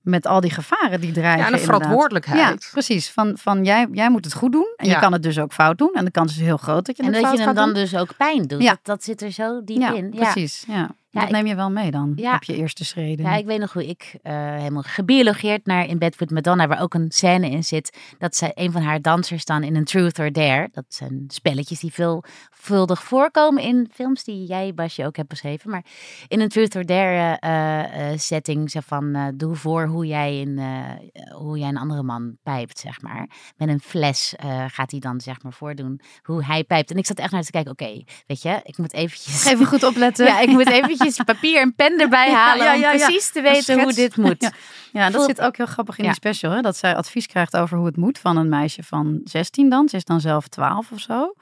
met 0.00 0.26
al 0.26 0.40
die 0.40 0.50
gevaren 0.50 1.00
die 1.00 1.12
dreigen. 1.12 1.40
ja, 1.40 1.46
en 1.46 1.52
een 1.52 1.58
inderdaad. 1.58 1.82
verantwoordelijkheid. 1.82 2.62
Ja, 2.62 2.70
precies. 2.70 3.10
Van, 3.10 3.38
van 3.38 3.64
jij, 3.64 3.88
jij 3.92 4.10
moet 4.10 4.24
het 4.24 4.34
goed 4.34 4.52
doen. 4.52 4.72
En 4.76 4.88
je 4.88 4.98
kan 4.98 5.12
het 5.12 5.22
dus 5.22 5.38
ook 5.38 5.52
fout 5.52 5.78
doen. 5.78 5.92
En 5.94 6.04
de 6.04 6.10
kans 6.10 6.32
is 6.32 6.40
heel 6.40 6.56
groot 6.56 6.86
dat 6.86 6.96
je 6.96 7.02
En 7.02 7.12
het 7.12 7.22
dat 7.22 7.32
je 7.32 7.42
hem 7.42 7.54
dan 7.54 7.64
doen. 7.64 7.74
dus 7.74 7.96
ook 7.96 8.16
pijn 8.16 8.46
doet. 8.46 8.62
Ja. 8.62 8.68
Dat, 8.68 8.80
dat 8.82 9.04
zit 9.04 9.22
er 9.22 9.30
zo 9.30 9.64
diep 9.64 9.80
ja, 9.80 9.92
in. 9.94 10.12
Ja. 10.12 10.32
precies. 10.32 10.64
Ja. 10.66 10.90
Ja, 11.14 11.20
dat 11.20 11.28
ik- 11.28 11.34
neem 11.36 11.46
je 11.46 11.54
wel 11.54 11.70
mee 11.70 11.90
dan 11.90 12.12
Ja. 12.16 12.34
op 12.34 12.42
je 12.44 12.56
eerste 12.56 12.84
schreden. 12.84 13.24
Ja, 13.26 13.34
ik 13.36 13.46
weet 13.46 13.58
nog 13.60 13.72
hoe 13.72 13.86
ik 13.88 14.14
eh, 14.22 14.32
helemaal 14.54 14.82
gebiologeerd 14.82 15.66
naar 15.66 15.86
In 15.86 15.98
Bed 15.98 16.16
with 16.16 16.30
Madonna, 16.30 16.66
waar 16.66 16.80
ook 16.82 16.94
een 16.94 17.10
scène 17.12 17.50
in 17.50 17.64
zit, 17.64 17.98
dat 18.18 18.36
zij 18.36 18.50
een 18.54 18.72
van 18.72 18.82
haar 18.82 19.02
dansers 19.02 19.44
dan 19.44 19.62
in 19.62 19.76
een 19.76 19.84
Truth 19.84 20.18
or 20.18 20.32
Dare, 20.32 20.68
dat 20.72 20.84
zijn 20.88 21.24
spelletjes 21.28 21.80
die 21.80 21.92
veelvuldig 21.92 23.02
voorkomen 23.02 23.62
in 23.62 23.88
films 23.92 24.24
die 24.24 24.46
jij, 24.46 24.74
Basje, 24.74 25.06
ook 25.06 25.16
hebt 25.16 25.28
beschreven, 25.28 25.70
maar 25.70 25.84
in 26.28 26.40
een 26.40 26.48
Truth 26.48 26.76
or 26.76 26.86
Dare 26.86 27.36
eh, 27.38 28.10
eh, 28.12 28.18
setting, 28.18 28.70
zo 28.70 28.80
van 28.86 29.32
doe 29.36 29.54
voor 29.54 29.86
hoe 29.86 30.06
jij, 30.06 30.40
een, 30.42 30.58
eh, 30.58 31.30
hoe 31.36 31.58
jij 31.58 31.68
een 31.68 31.76
andere 31.78 32.02
man 32.02 32.36
pijpt, 32.42 32.78
zeg 32.78 33.02
maar. 33.02 33.28
Met 33.56 33.68
een 33.68 33.80
fles 33.80 34.34
gaat 34.66 34.90
hij 34.90 35.00
dan 35.00 35.20
zeg 35.20 35.42
maar 35.42 35.52
voordoen 35.52 36.00
hoe 36.22 36.44
hij 36.44 36.64
pijpt. 36.64 36.90
En 36.90 36.96
ik 36.96 37.06
zat 37.06 37.18
echt 37.18 37.32
naar 37.32 37.42
te 37.42 37.50
kijken, 37.50 37.70
oké, 37.72 38.02
weet 38.26 38.42
je, 38.42 38.60
ik 38.62 38.78
moet 38.78 38.92
eventjes... 38.92 39.44
Even 39.44 39.66
goed 39.66 39.82
opletten. 39.82 40.26
Ja, 40.34 40.40
ik 40.40 40.48
moet 40.48 40.68
eventjes 40.70 41.02
papier 41.24 41.60
en 41.60 41.74
pen 41.74 42.00
erbij 42.00 42.32
halen 42.42 42.64
ja, 42.64 42.72
ja, 42.72 42.92
om 42.92 42.98
precies 42.98 43.30
te 43.30 43.40
weten 43.40 43.80
hoe 43.80 43.92
dit 43.92 44.16
moet. 44.16 44.50
Ja. 44.92 45.10
Dat 45.10 45.24
zit 45.24 45.40
ook 45.40 45.56
heel 45.56 45.66
grappig 45.66 45.98
in 45.98 46.04
die 46.04 46.14
special. 46.14 46.52
Hè? 46.52 46.60
Dat 46.60 46.76
zij 46.76 46.96
advies 46.96 47.26
krijgt 47.26 47.56
over 47.56 47.76
hoe 47.76 47.86
het 47.86 47.96
moet 47.96 48.18
van 48.18 48.36
een 48.36 48.48
meisje 48.48 48.82
van 48.82 49.20
16 49.24 49.68
dan. 49.68 49.88
Ze 49.88 49.96
is 49.96 50.04
dan 50.04 50.20
zelf 50.20 50.48
12 50.48 50.90
of 50.90 51.00
zo. 51.00 51.34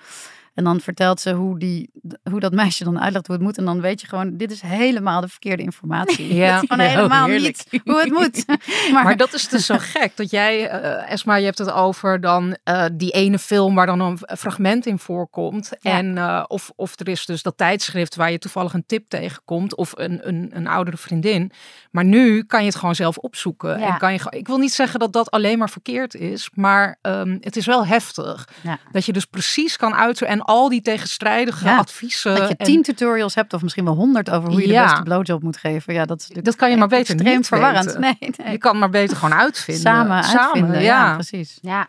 En 0.55 0.65
dan 0.65 0.81
vertelt 0.81 1.21
ze 1.21 1.33
hoe, 1.33 1.59
die, 1.59 1.91
hoe 2.31 2.41
dat 2.41 2.53
meisje 2.53 2.85
dan 2.85 3.01
uitlegt 3.01 3.27
hoe 3.27 3.37
het 3.37 3.45
moet. 3.45 3.59
En 3.59 3.65
dan 3.65 3.81
weet 3.81 4.01
je 4.01 4.07
gewoon, 4.07 4.37
dit 4.37 4.51
is 4.51 4.61
helemaal 4.61 5.21
de 5.21 5.29
verkeerde 5.29 5.63
informatie. 5.63 6.35
Ja. 6.35 6.55
Het 6.55 6.63
is 6.63 6.69
gewoon 6.69 6.85
Ja, 6.85 6.91
helemaal 6.97 7.27
heerlijk. 7.27 7.65
niet 7.71 7.83
hoe 7.85 8.01
het 8.01 8.11
moet. 8.11 8.45
Maar, 8.93 9.05
Maar, 9.05 9.17
dat 9.17 9.33
is 9.33 9.49
dus 9.49 9.67
zo 9.67 9.77
gek 9.79 10.17
dat 10.17 10.31
jij, 10.31 10.69
eh, 10.69 11.13
Esma, 11.13 11.35
je 11.37 11.45
hebt 11.45 11.59
het 11.59 11.73
over 11.73 12.21
dan 12.21 12.57
eh, 12.65 12.85
die 12.93 13.11
ene 13.11 13.39
film 13.39 13.75
waar 13.75 13.87
dan 13.87 14.01
een 14.01 14.19
fragment 14.39 14.87
in 14.87 14.99
voorkomt. 14.99 15.71
Ja. 15.81 15.91
En 15.93 16.19
eh, 16.19 16.45
of, 16.47 16.73
of 16.77 17.01
er 17.01 17.09
is 17.09 17.27
dus 17.27 17.43
dat 17.43 17.57
tijdschrift 17.57 18.15
waar 18.17 18.31
je 18.31 18.39
toevallig 18.39 18.73
een 18.75 18.87
tip 18.87 19.09
tegenkomt 19.09 19.77
of 19.77 19.93
een, 19.97 20.29
een, 20.29 20.51
een 20.55 20.67
oudere 20.67 20.97
vriendin. 20.97 21.53
Maar 21.91 22.05
nu 22.05 22.45
kan 22.45 22.61
je 22.61 22.67
het 22.67 22.77
gewoon 22.77 22.95
zelf 22.95 23.17
opzoeken. 23.19 23.79
Ja. 23.79 23.87
En 23.87 23.99
kan 23.99 24.13
je, 24.13 24.21
ik 24.31 24.47
wil 24.47 24.59
niet 24.59 24.73
zeggen 24.73 25.01
dat 25.01 25.13
dat 25.13 25.31
alleen 25.31 25.59
maar 25.59 25.71
verkeerd 25.71 26.15
is, 26.15 26.51
maar 26.55 26.99
ehm, 27.01 27.37
het 27.41 27.57
is 27.57 27.67
wel 27.67 27.87
heftig. 27.87 28.49
Dat 28.93 29.05
je 29.05 29.13
dus 29.13 29.25
precies 29.25 29.77
kan 29.77 29.95
uitzoeken 29.95 30.37
en 30.37 30.42
al 30.45 30.69
die 30.69 30.83
tegenstrijdige 30.83 31.65
Ja, 31.65 31.77
adviezen. 31.79 32.35
dat 32.37 32.49
je 32.49 32.57
en- 32.57 32.67
tien 32.67 32.83
tutorials 32.83 33.35
hebt 33.35 33.53
of 33.53 33.63
misschien 33.63 33.85
wel 33.85 33.95
honderd 33.95 34.31
over 34.31 34.51
hoe 34.51 34.61
je 34.61 34.67
de 34.67 34.73
beste 34.83 35.03
blowjob 35.03 35.43
moet 35.43 35.57
geven. 35.57 35.95
Ja, 35.95 36.05
dat, 36.05 36.21
is 36.21 36.43
Dat 36.43 36.57
kan 36.57 36.71
je 36.71 36.77
maar 36.77 36.89
beter 36.89 37.15
extreem 37.15 37.37
niet 37.37 37.47
verwarrend. 37.47 37.85
weten. 37.85 38.01
Nee, 38.01 38.17
nee. 38.37 38.51
Je 38.51 38.59
kan 38.59 38.79
maar 38.79 38.91
beter 38.91 39.17
gewoon 39.17 39.35
uitvinden. 39.39 39.83
Samen 39.83 40.25
uitvinden. 40.25 40.81
Ja, 40.83 41.07
ja. 41.07 41.15
precies. 41.15 41.59
Ja, 41.61 41.87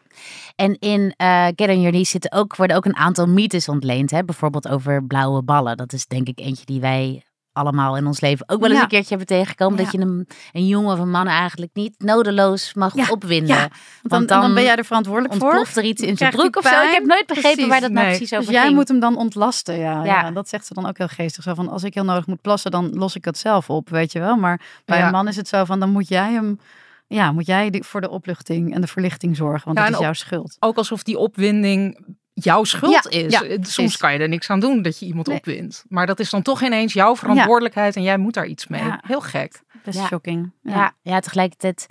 en 0.56 0.80
in 0.80 1.14
eh 1.18 1.46
Get 1.46 1.70
on 1.70 1.76
Your 1.82 1.90
Knees 1.92 2.10
zitten 2.10 2.32
ook, 2.32 2.56
worden 2.56 2.76
ook 2.78 2.86
een 2.86 2.96
aantal 2.96 3.28
mythes 3.28 3.68
ontleend. 3.70 4.12
Hè? 4.12 4.24
Bijvoorbeeld 4.24 4.68
over 4.68 5.04
blauwe 5.06 5.42
ballen. 5.44 5.78
Dat 5.78 5.94
is 5.94 6.06
denk 6.08 6.28
ik 6.28 6.40
eentje 6.40 6.66
die 6.66 6.80
wij 6.82 7.24
allemaal 7.54 7.98
in 7.98 8.06
ons 8.08 8.22
leven 8.22 8.50
ook 8.50 8.60
wel 8.60 8.68
eens 8.70 8.78
Ja. 8.78 8.84
een 8.84 8.90
keertje 8.90 9.10
hebben 9.10 9.28
tegengekomen. 9.28 9.78
Ja. 9.78 9.84
Dat 9.84 9.92
je 9.94 10.00
een, 10.00 10.28
een 10.52 10.68
jongen 10.68 10.94
of 10.94 11.00
een 11.00 11.12
man 11.12 11.28
eigenlijk 11.28 11.72
niet 11.74 11.94
nodeloos 11.98 12.74
mag 12.74 12.96
Ja, 12.96 13.08
opwinden. 13.10 13.56
ja. 13.56 13.60
Want 13.60 13.72
dan, 13.72 14.12
Want 14.12 14.28
dan, 14.30 14.42
dan 14.42 14.54
ben 14.54 14.64
jij 14.64 14.76
er 14.76 14.86
verantwoordelijk 14.86 15.34
voor. 15.34 15.44
Ontploft 15.48 15.78
er 15.78 15.84
iets 15.84 16.02
in 16.02 16.18
zijn 16.18 16.32
broek 16.32 16.56
of 16.56 16.64
zo. 16.64 16.82
Ik 16.82 16.92
heb 16.92 17.06
nooit 17.06 17.26
begrepen 17.26 17.52
Precies, 17.52 17.68
waar 17.72 17.82
dat 17.82 17.92
nou 17.92 18.06
nee. 18.06 18.16
precies 18.16 18.30
Dus 18.30 18.40
over 18.40 18.54
jij 18.54 18.64
ging. 18.64 18.76
moet 18.76 18.88
hem 18.88 19.00
dan 19.00 19.18
ontlasten, 19.18 19.78
ja. 19.78 20.04
Ja. 20.04 20.22
ja. 20.22 20.32
Dat 20.32 20.50
zegt 20.50 20.66
ze 20.66 20.74
dan 20.74 20.86
ook 20.88 20.98
heel 20.98 21.08
geestig. 21.08 21.44
Zo 21.44 21.54
van, 21.54 21.70
als 21.70 21.84
ik 21.84 21.94
heel 21.94 22.04
nodig 22.04 22.28
moet 22.28 22.42
plassen, 22.42 22.72
dan 22.72 22.90
los 22.94 23.16
ik 23.16 23.26
het 23.26 23.38
zelf 23.38 23.70
op, 23.70 23.90
weet 23.90 24.12
je 24.12 24.20
wel. 24.20 24.36
Maar 24.36 24.62
bij 24.86 24.98
Ja. 24.98 25.06
een 25.06 25.12
man 25.12 25.28
is 25.28 25.36
het 25.36 25.48
zo 25.48 25.66
van, 25.66 25.80
dan 25.80 25.90
moet 25.90 26.08
jij 26.08 26.32
hem... 26.32 26.60
Ja, 27.08 27.32
moet 27.32 27.46
jij 27.46 27.82
voor 27.86 28.02
de 28.02 28.10
opluchting 28.10 28.74
en 28.74 28.82
de 28.82 28.88
verlichting 28.88 29.36
zorgen, 29.36 29.66
want 29.66 29.78
Ja, 29.78 29.84
dat 29.86 29.94
is 29.94 30.00
jouw 30.00 30.14
schuld. 30.14 30.58
ook 30.60 30.78
alsof 30.78 31.04
die 31.04 31.18
opwinding 31.18 32.06
jouw 32.34 32.64
schuld 32.64 33.08
Ja, 33.10 33.10
is. 33.20 33.32
ja, 33.32 33.40
Soms 33.40 33.60
precies. 33.74 33.98
kan 33.98 34.14
je 34.14 34.20
er 34.20 34.30
niks 34.30 34.50
aan 34.50 34.60
doen 34.60 34.82
dat 34.82 35.00
je 35.00 35.06
iemand 35.06 35.28
Nee. 35.28 35.38
opwint. 35.38 35.84
Maar 35.88 36.06
dat 36.06 36.20
is 36.20 36.30
dan 36.30 36.42
toch 36.42 36.62
ineens 36.62 36.94
jouw 36.94 37.16
verantwoordelijkheid 37.16 37.96
en 37.96 38.02
jij 38.04 38.18
moet 38.18 38.34
daar 38.34 38.46
iets 38.48 38.68
mee. 38.68 38.84
Ja. 38.84 39.02
Heel 39.08 39.22
gek. 39.22 39.62
Best 39.84 40.00
Ja. 40.00 40.06
shocking. 40.08 40.52
Ja. 40.62 40.94
Ja, 41.02 41.20
tegelijkertijd 41.20 41.88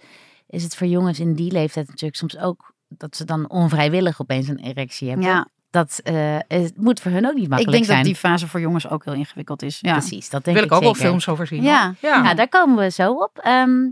is 0.49 0.63
het 0.63 0.77
voor 0.77 0.87
jongens 0.87 1.21
in 1.21 1.35
die 1.35 1.53
leeftijd 1.53 1.87
natuurlijk 1.87 2.17
soms 2.17 2.39
ook 2.39 2.75
dat 2.89 3.17
ze 3.17 3.25
dan 3.25 3.51
onvrijwillig 3.51 4.21
opeens 4.21 4.49
een 4.49 4.59
erectie 4.59 5.09
hebben. 5.09 5.27
Ja. 5.27 5.47
dat 5.71 6.01
eh, 6.03 6.37
het 6.49 6.73
moet 6.77 7.01
voor 7.01 7.11
hun 7.11 7.27
ook 7.27 7.35
niet 7.35 7.43
Ik 7.43 7.49
makkelijk 7.49 7.73
denk 7.77 7.85
zijn. 7.85 7.97
dat 7.99 8.07
die 8.07 8.17
fase 8.17 8.49
voor 8.49 8.61
jongens 8.61 8.89
ook 8.89 9.05
heel 9.05 9.15
ingewikkeld 9.15 9.63
is. 9.63 9.79
Ja. 9.81 9.93
Precies, 9.93 10.31
dat 10.31 10.45
Daar 10.45 10.55
denk 10.55 10.57
wil 10.57 10.65
ik 10.67 10.73
ook 10.73 10.81
wel 10.83 10.95
zeker. 10.95 11.09
films 11.09 11.29
over 11.29 11.47
zien. 11.47 11.63
Ja. 11.63 11.95
ja. 12.01 12.23
Nou, 12.23 12.35
daar 12.37 12.49
komen 12.49 12.77
we 12.77 12.91
zo 12.91 13.13
op. 13.13 13.39
Ehm 13.39 13.91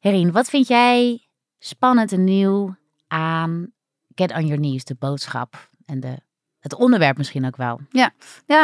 Herien, 0.00 0.32
wat 0.32 0.48
vind 0.48 0.68
jij 0.68 1.26
spannend 1.58 2.12
en 2.12 2.24
nieuw 2.24 2.76
aan 3.06 3.72
Get 4.16 4.32
on 4.32 4.46
Your 4.46 4.56
Knees, 4.56 4.84
de 4.84 4.96
boodschap 4.98 5.68
en 5.86 6.00
de, 6.00 6.16
het 6.60 6.74
onderwerp 6.74 7.16
misschien 7.16 7.46
ook 7.46 7.56
wel? 7.56 7.80
Ja, 7.90 8.12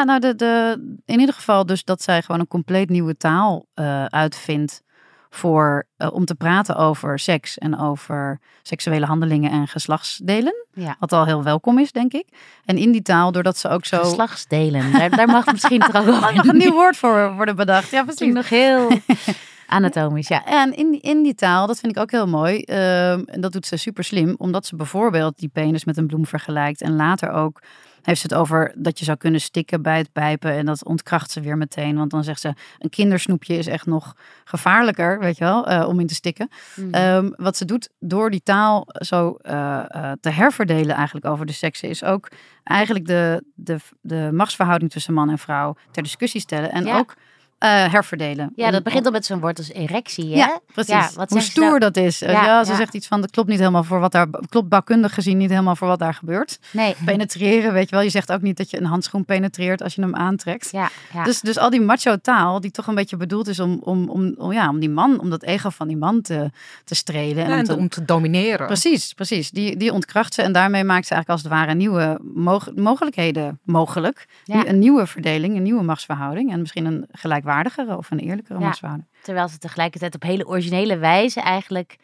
nou, 0.05 0.21
de, 0.21 0.35
de, 0.35 0.83
in 1.05 1.21
ieder 1.21 1.35
geval 1.35 1.67
dus 1.67 1.85
dat 1.85 2.03
zij 2.03 2.23
gewoon 2.23 2.41
een 2.41 2.49
compleet 2.49 2.89
nieuwe 2.89 3.17
taal 3.17 3.67
eh, 3.75 4.05
uitvindt 4.05 4.83
voor, 5.31 5.87
eh, 5.97 6.13
om 6.13 6.25
te 6.25 6.35
praten 6.35 6.77
over 6.77 7.19
seks 7.19 7.59
en 7.59 7.79
over 7.79 8.41
seksuele 8.63 9.07
handelingen 9.07 9.51
en 9.51 9.69
geslachtsdelen. 9.69 10.67
Ja. 10.73 10.97
Wat 10.99 11.13
al 11.13 11.27
heel 11.27 11.43
welkom 11.43 11.79
is, 11.79 11.93
denk 11.93 12.13
ik. 12.13 12.27
En 12.65 12.77
in 12.77 12.93
die 12.93 13.03
taal, 13.03 13.33
doordat 13.33 13.57
ze 13.59 13.69
ook 13.69 13.85
zo... 13.85 13.99
Geslachtsdelen, 13.99 14.93
daar, 14.93 15.11
daar 15.11 15.27
mag 15.27 15.53
misschien 15.53 15.79
nog 15.93 16.47
een 16.47 16.57
nieuw 16.57 16.73
woord 16.73 16.97
voor 16.97 17.33
worden 17.35 17.57
bedacht. 17.57 17.91
Ja, 17.91 18.05
precies. 18.05 18.35
nog 18.35 18.49
heel 18.49 18.89
anatomisch, 19.73 20.29
ja. 20.29 20.45
En 20.45 20.77
in, 20.77 20.91
die- 20.91 21.01
in 21.01 21.23
die 21.23 21.35
taal, 21.35 21.67
dat 21.67 21.79
vind 21.81 21.97
ik 21.97 22.03
ook 22.03 22.11
heel 22.11 22.29
mooi. 22.29 22.59
ehm, 22.63 23.23
en 23.27 23.41
dat 23.41 23.53
doet 23.53 23.67
ze 23.67 23.77
super 23.77 24.05
slim, 24.05 24.35
omdat 24.39 24.67
ze 24.67 24.77
bijvoorbeeld 24.77 25.39
die 25.39 25.49
penis 25.49 25.85
met 25.85 25.97
een 25.97 26.07
bloem 26.07 26.27
vergelijkt. 26.27 26.81
En 26.81 26.97
later 26.97 27.31
ook 27.31 27.63
heeft 28.03 28.21
ze 28.21 28.27
het 28.27 28.37
over 28.37 28.73
dat 28.77 28.99
je 28.99 29.05
zou 29.05 29.17
kunnen 29.17 29.41
stikken 29.41 29.83
bij 29.83 29.99
het 29.99 30.13
pijpen. 30.13 30.53
En 30.53 30.67
dat 30.67 30.85
ontkracht 30.85 31.31
ze 31.31 31.41
weer 31.41 31.57
meteen. 31.57 31.97
Want 31.97 32.11
dan 32.11 32.25
zegt 32.25 32.41
ze, 32.41 32.55
een 32.79 32.91
kindersnoepje 32.91 33.57
is 33.57 33.67
echt 33.67 33.87
nog 33.87 34.17
gevaarlijker, 34.45 35.19
weet 35.19 35.39
je 35.39 35.45
wel, 35.45 35.67
eh, 35.67 35.89
om 35.89 36.01
in 36.01 36.07
te 36.07 36.15
stikken. 36.15 36.49
Mhm. 36.77 36.95
Ehm, 36.95 37.31
wat 37.37 37.57
ze 37.57 37.65
doet 37.65 37.89
door 38.01 38.31
die 38.31 38.43
taal 38.43 38.87
zo 38.93 39.31
eh, 39.43 39.85
eh, 39.89 40.13
te 40.21 40.31
herverdelen 40.31 40.97
eigenlijk 40.97 41.27
over 41.27 41.47
de 41.47 41.53
seksen, 41.53 41.89
is 41.89 42.05
ook 42.05 42.29
eigenlijk 42.65 43.07
de, 43.07 43.45
de, 43.55 43.77
de 44.01 44.29
machtsverhouding 44.33 44.91
tussen 44.91 45.15
man 45.15 45.31
en 45.31 45.39
vrouw 45.39 45.77
ter 45.91 46.03
discussie 46.03 46.41
stellen. 46.41 46.71
En 46.73 46.85
Ja. 46.85 46.99
ook 46.99 47.15
eh, 47.63 47.93
herverdelen. 47.93 48.53
ja, 48.57 48.71
dat 48.71 48.83
begint 48.83 49.07
al 49.07 49.13
met 49.13 49.25
zo'n 49.27 49.41
woord 49.41 49.59
als 49.59 49.73
erectie, 49.73 50.31
hè? 50.31 50.37
ja, 50.37 50.61
precies. 50.73 50.93
Ja, 50.95 51.11
wat 51.15 51.31
Hoe 51.31 51.41
stoer 51.41 51.65
nou? 51.67 51.79
dat 51.79 51.97
is. 51.97 52.23
Eh, 52.23 52.33
Ja, 52.33 52.45
Ja, 52.45 52.65
ze 52.65 52.71
ja. 52.71 52.77
zegt 52.77 52.95
iets 52.95 53.07
van, 53.07 53.21
dat 53.21 53.31
klopt 53.31 53.49
niet 53.49 53.59
helemaal 53.59 53.85
voor 53.85 54.01
wat 54.01 54.13
daar, 54.13 54.27
klopt 54.49 54.69
bouwkundig 54.69 55.15
gezien 55.15 55.37
niet 55.37 55.51
helemaal 55.51 55.77
voor 55.77 55.89
wat 55.89 55.99
daar 55.99 56.15
gebeurt. 56.15 56.59
Nee, 56.73 56.95
Penetreren, 57.05 57.73
weet 57.73 57.89
je 57.89 57.95
wel. 57.95 58.05
Je 58.05 58.11
zegt 58.11 58.33
ook 58.33 58.43
niet 58.43 58.57
dat 58.57 58.71
je 58.71 58.79
een 58.79 58.85
handschoen 58.85 59.25
penetreert 59.25 59.83
als 59.83 59.95
je 59.95 60.01
hem 60.03 60.15
aantrekt. 60.15 60.69
ja, 60.73 60.91
ja. 61.13 61.25
Dus, 61.25 61.41
dus 61.41 61.59
al 61.59 61.71
die 61.71 61.81
macho 61.81 62.17
taal, 62.17 62.61
die 62.61 62.71
toch 62.71 62.87
een 62.87 62.95
beetje 62.95 63.17
bedoeld 63.17 63.49
is 63.49 63.61
om, 63.61 63.79
om, 63.85 64.09
om, 64.09 64.35
om, 64.39 64.53
ja, 64.53 64.69
om 64.69 64.81
die 64.81 64.91
man, 64.91 65.21
om 65.21 65.31
dat 65.31 65.43
ego 65.43 65.71
van 65.71 65.89
die 65.89 65.97
man 65.97 66.21
te, 66.21 66.51
te 66.85 66.95
strelen. 66.95 67.47
Ja, 67.47 67.53
om 67.53 67.59
en 67.59 67.65
te- 67.65 67.77
om 67.77 67.89
te 67.89 68.05
domineren. 68.05 68.67
Precies, 68.67 69.13
precies. 69.13 69.51
Die, 69.51 69.77
die 69.77 69.93
ontkracht 69.93 70.35
ze 70.35 70.43
en 70.43 70.53
daarmee 70.53 70.85
maakt 70.85 71.07
ze 71.07 71.15
eigenlijk 71.15 71.29
als 71.45 71.53
het 71.53 71.61
ware 71.61 71.75
nieuwe 71.79 72.19
mog- 72.35 72.71
mogelijkheden 72.75 73.61
mogelijk. 73.65 74.27
Ja. 74.45 74.67
Een 74.67 74.79
nieuwe 74.79 75.07
verdeling, 75.07 75.57
een 75.57 75.63
nieuwe 75.63 75.83
machtsverhouding 75.83 76.53
en 76.53 76.61
misschien 76.61 76.85
een 76.85 77.07
gelijkwaardigere 77.53 77.97
of 77.97 78.11
een 78.11 78.19
eerlijkere 78.19 78.59
Ja. 78.59 78.65
machtsverhouding. 78.65 79.11
Terwijl 79.23 79.49
ze 79.49 79.59
tegelijkertijd 79.59 80.15
op 80.15 80.23
hele 80.23 80.47
originele 80.47 80.97
wijze 80.99 81.41
eigenlijk 81.41 81.97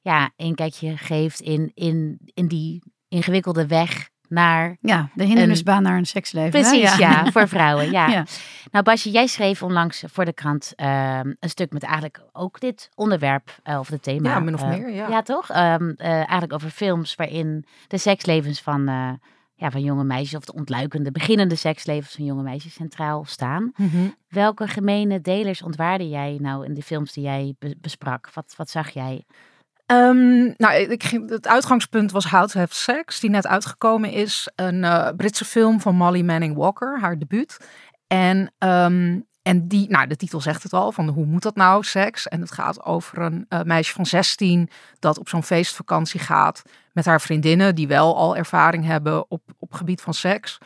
ja, 0.00 0.30
een 0.36 0.54
kijkje 0.54 0.96
geeft 0.96 1.40
in, 1.40 1.70
in, 1.74 2.18
in 2.34 2.46
die 2.46 2.82
ingewikkelde 3.08 3.66
weg 3.66 4.08
naar... 4.28 4.76
Ja, 4.80 5.08
de 5.14 5.24
hindernisbaan 5.24 5.82
naar 5.82 5.96
een 5.96 6.06
seksleven. 6.06 6.60
hè? 6.60 6.68
Precies, 6.70 6.96
ja, 6.96 7.30
voor 7.30 7.48
vrouwen. 7.48 7.90
Ja. 7.90 8.08
Ja. 8.16 8.24
Nou, 8.70 8.84
Basje, 8.84 9.10
jij 9.10 9.26
schreef 9.26 9.62
onlangs 9.62 10.04
voor 10.06 10.24
de 10.24 10.32
krant 10.32 10.72
ehm, 10.76 11.32
een 11.40 11.48
stuk 11.48 11.72
met 11.72 11.82
eigenlijk 11.82 12.22
ook 12.32 12.60
dit 12.60 12.90
onderwerp, 12.94 13.58
eh, 13.62 13.78
of 13.78 13.88
het 13.88 14.02
thema. 14.02 14.28
Ja, 14.30 14.40
min 14.40 14.54
of 14.54 14.62
eh, 14.62 14.68
meer, 14.68 14.90
ja. 14.90 15.08
Ja, 15.08 15.22
toch? 15.22 15.50
Ehm, 15.50 15.90
eh, 15.96 16.10
eigenlijk 16.12 16.52
over 16.52 16.70
films 16.70 17.14
waarin 17.14 17.64
de 17.88 17.98
sekslevens 17.98 18.60
van, 18.60 18.88
eh, 18.88 19.10
ja, 19.60 19.70
van 19.70 19.82
jonge 19.82 20.04
meisjes, 20.04 20.34
of 20.38 20.44
de 20.44 20.52
ontluikende, 20.54 21.10
beginnende 21.12 21.54
sekslevens 21.54 22.14
van 22.14 22.24
jonge 22.24 22.42
meisjes 22.42 22.74
centraal 22.74 23.24
staan. 23.24 23.72
Mhm. 23.76 24.08
Welke 24.28 24.68
gemene 24.68 25.20
delers 25.20 25.62
ontwaarde 25.62 26.08
jij 26.08 26.38
nou 26.40 26.64
in 26.64 26.74
de 26.74 26.82
films 26.82 27.12
die 27.12 27.24
jij 27.24 27.54
be- 27.58 27.76
besprak? 27.80 28.30
Wat, 28.34 28.54
wat 28.56 28.70
zag 28.70 28.90
jij? 28.90 29.24
Ehm, 29.86 30.44
nou, 30.56 30.74
ik, 30.74 31.02
ging- 31.02 31.30
het 31.30 31.48
uitgangspunt 31.48 32.12
was 32.12 32.30
How 32.30 32.48
to 32.48 32.58
Have 32.58 32.74
Sex, 32.74 33.20
die 33.20 33.30
net 33.30 33.46
uitgekomen 33.46 34.10
is. 34.12 34.48
Een 34.54 34.84
eh, 34.84 35.08
Britse 35.16 35.44
film 35.44 35.80
van 35.80 35.94
Molly 35.96 36.22
Manning 36.22 36.56
Walker, 36.56 37.00
haar 37.00 37.18
debuut. 37.18 37.56
En, 38.06 38.52
ehm, 38.58 39.20
en 39.42 39.68
die, 39.68 39.88
nou, 39.88 40.06
de 40.06 40.16
titel 40.16 40.40
zegt 40.40 40.62
het 40.62 40.72
al, 40.72 40.92
van 40.92 41.08
hoe 41.08 41.26
moet 41.26 41.42
dat 41.42 41.56
nou, 41.56 41.84
seks? 41.84 42.28
En 42.28 42.40
het 42.40 42.52
gaat 42.52 42.84
over 42.84 43.18
een 43.18 43.46
eh, 43.48 43.62
meisje 43.62 43.92
van 43.92 44.06
16 44.06 44.70
dat 44.98 45.18
op 45.18 45.28
zo'n 45.28 45.42
feestvakantie 45.42 46.20
gaat 46.20 46.62
met 46.92 47.04
haar 47.04 47.20
vriendinnen, 47.20 47.74
die 47.74 47.88
wel 47.88 48.16
al 48.16 48.36
ervaring 48.36 48.84
hebben 48.84 49.30
op, 49.30 49.42
op 49.58 49.72
gebied 49.72 50.00
van 50.00 50.14
seks. 50.14 50.58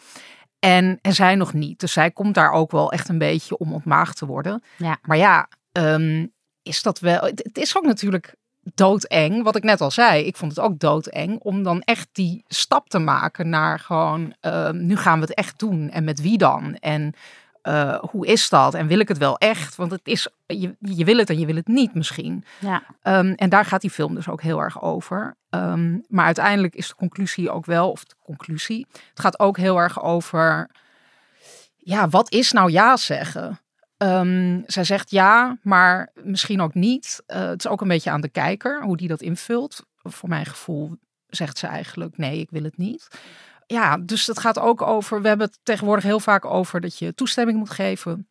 En, 0.59 0.99
en 1.02 1.12
zij 1.12 1.35
nog 1.35 1.52
niet. 1.52 1.81
Dus 1.81 1.93
zij 1.93 2.11
komt 2.11 2.35
daar 2.35 2.50
ook 2.50 2.71
wel 2.71 2.93
echt 2.93 3.09
een 3.09 3.19
beetje 3.19 3.59
om 3.59 3.73
ontmaagd 3.73 4.16
te 4.16 4.26
worden. 4.26 4.62
Ja. 4.76 4.99
Maar 5.02 5.16
ja, 5.16 5.49
ehm, 5.73 6.26
is 6.62 6.83
dat 6.83 6.99
wel. 6.99 7.21
Het, 7.21 7.40
het 7.43 7.59
is 7.59 7.76
ook 7.76 7.85
natuurlijk 7.85 8.35
doodeng. 8.75 9.43
Wat 9.43 9.57
ik 9.57 9.62
net 9.62 9.81
al 9.81 9.90
zei, 9.90 10.25
ik 10.25 10.37
vond 10.37 10.57
het 10.57 10.64
ook 10.64 10.78
doodeng 10.78 11.40
om 11.40 11.62
dan 11.62 11.81
echt 11.81 12.09
die 12.12 12.45
stap 12.47 12.88
te 12.88 12.99
maken 12.99 13.49
naar 13.49 13.78
gewoon, 13.78 14.35
ehm, 14.40 14.87
nu 14.87 14.97
gaan 14.97 15.21
we 15.21 15.25
het 15.26 15.35
echt 15.35 15.59
doen. 15.59 15.90
En 15.90 16.04
met 16.04 16.21
wie 16.21 16.38
dan? 16.38 16.75
En 16.75 17.14
eh, 17.64 17.99
hoe 18.11 18.26
is 18.26 18.49
dat? 18.49 18.75
En 18.75 18.87
wil 18.87 18.99
ik 18.99 19.09
het 19.09 19.18
wel 19.18 19.38
echt? 19.38 19.76
Want 19.76 19.90
het 19.90 20.00
is, 20.02 20.28
je, 20.47 20.76
je 20.78 21.04
wil 21.04 21.16
het 21.16 21.30
en 21.30 21.38
je 21.38 21.47
wil 21.47 21.54
het 21.56 21.66
niet 21.66 21.94
misschien. 21.94 22.44
Ja, 22.59 22.83
Ehm, 23.02 23.33
en 23.37 23.49
daar 23.49 23.64
gaat 23.64 23.80
die 23.80 23.90
film 23.90 24.14
dus 24.14 24.28
ook 24.28 24.42
heel 24.42 24.61
erg 24.61 24.83
over. 24.83 25.37
Ehm, 25.50 25.99
maar 26.09 26.25
uiteindelijk 26.25 26.75
is 26.75 26.88
de 26.88 26.94
conclusie 26.94 27.50
ook 27.50 27.66
wel, 27.66 27.90
of 27.90 28.04
de 28.04 28.14
conclusie, 28.23 28.87
het 28.92 29.21
gaat 29.21 29.38
ook 29.38 29.56
heel 29.56 29.78
erg 29.78 30.02
over, 30.02 30.71
ja, 31.76 32.09
wat 32.09 32.33
is 32.33 32.52
nou 32.52 32.71
ja 32.71 32.97
zeggen? 32.97 33.61
Ehm, 33.97 34.61
zij 34.66 34.85
zegt 34.85 35.11
ja, 35.11 35.59
maar 35.62 36.11
misschien 36.23 36.61
ook 36.61 36.75
niet. 36.75 37.23
Eh, 37.26 37.47
het 37.47 37.64
is 37.64 37.71
ook 37.71 37.80
een 37.80 37.88
beetje 37.88 38.11
aan 38.11 38.21
de 38.21 38.28
kijker 38.28 38.83
hoe 38.83 38.97
die 38.97 39.09
dat 39.09 39.23
invult. 39.23 39.85
Voor 40.02 40.28
mijn 40.28 40.47
gevoel 40.47 40.97
zegt 41.26 41.59
ze 41.59 41.66
eigenlijk 41.66 42.16
nee, 42.16 42.40
ik 42.40 42.50
wil 42.50 42.62
het 42.62 42.76
niet. 42.76 43.09
Ja, 43.66 43.97
dus 43.99 44.26
het 44.26 44.38
gaat 44.38 44.59
ook 44.59 44.83
over, 44.83 45.23
we 45.23 45.28
hebben 45.28 45.47
het 45.47 45.59
tegenwoordig 45.62 46.04
heel 46.04 46.21
vaak 46.21 46.44
over 46.44 46.80
dat 46.80 46.99
je 46.99 47.14
toestemming 47.14 47.59
moet 47.59 47.71
geven. 47.71 48.28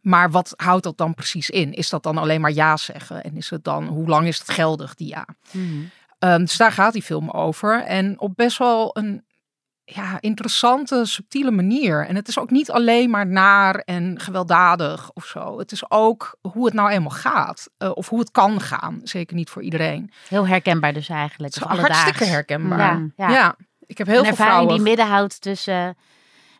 Maar 0.00 0.30
wat 0.30 0.52
houdt 0.56 0.82
dat 0.84 0.96
dan 0.96 1.14
precies 1.14 1.50
in? 1.50 1.72
Is 1.72 1.88
dat 1.88 2.02
dan 2.02 2.18
alleen 2.18 2.40
maar 2.40 2.52
ja 2.52 2.76
zeggen? 2.76 3.22
En 3.24 3.36
is 3.36 3.50
het 3.50 3.64
dan, 3.64 3.86
hoe 3.86 4.08
lang 4.08 4.26
is 4.26 4.38
het 4.38 4.50
geldig, 4.50 4.94
die 4.94 5.08
ja? 5.08 5.26
Mhm. 5.50 5.82
Ehm, 6.18 6.38
dus 6.40 6.56
daar 6.56 6.72
gaat 6.72 6.92
die 6.92 7.02
film 7.02 7.30
over. 7.30 7.82
En 7.82 8.20
op 8.20 8.32
best 8.36 8.58
wel 8.58 8.90
een 8.96 9.24
ja, 9.84 10.16
interessante, 10.20 11.04
subtiele 11.06 11.50
manier. 11.50 12.06
En 12.06 12.16
het 12.16 12.28
is 12.28 12.38
ook 12.38 12.50
niet 12.50 12.70
alleen 12.70 13.10
maar 13.10 13.26
naar 13.26 13.74
en 13.74 14.20
gewelddadig 14.20 15.10
of 15.12 15.24
zo. 15.24 15.58
Het 15.58 15.72
is 15.72 15.90
ook 15.90 16.36
hoe 16.40 16.64
het 16.64 16.74
nou 16.74 16.90
eenmaal 16.90 17.10
gaat. 17.10 17.68
eh, 17.78 17.90
of 17.94 18.08
hoe 18.08 18.18
het 18.18 18.30
kan 18.30 18.60
gaan. 18.60 19.00
Zeker 19.04 19.36
niet 19.36 19.50
voor 19.50 19.62
iedereen. 19.62 20.12
heel 20.28 20.46
herkenbaar 20.46 20.92
dus 20.92 21.08
eigenlijk. 21.08 21.54
Het 21.54 21.62
is 21.62 21.68
alledaags. 21.68 22.02
hartstikke 22.02 22.32
herkenbaar. 22.32 22.78
Ja, 22.78 23.08
Ja, 23.16 23.30
ja. 23.30 23.56
Ik 23.86 23.98
heb 23.98 24.06
heel 24.06 24.16
een 24.18 24.22
veel 24.24 24.30
ervaring 24.30 24.54
vrouwen... 24.54 24.74
die 24.74 24.84
midden 24.84 25.06
houdt 25.06 25.40
tussen, 25.40 25.96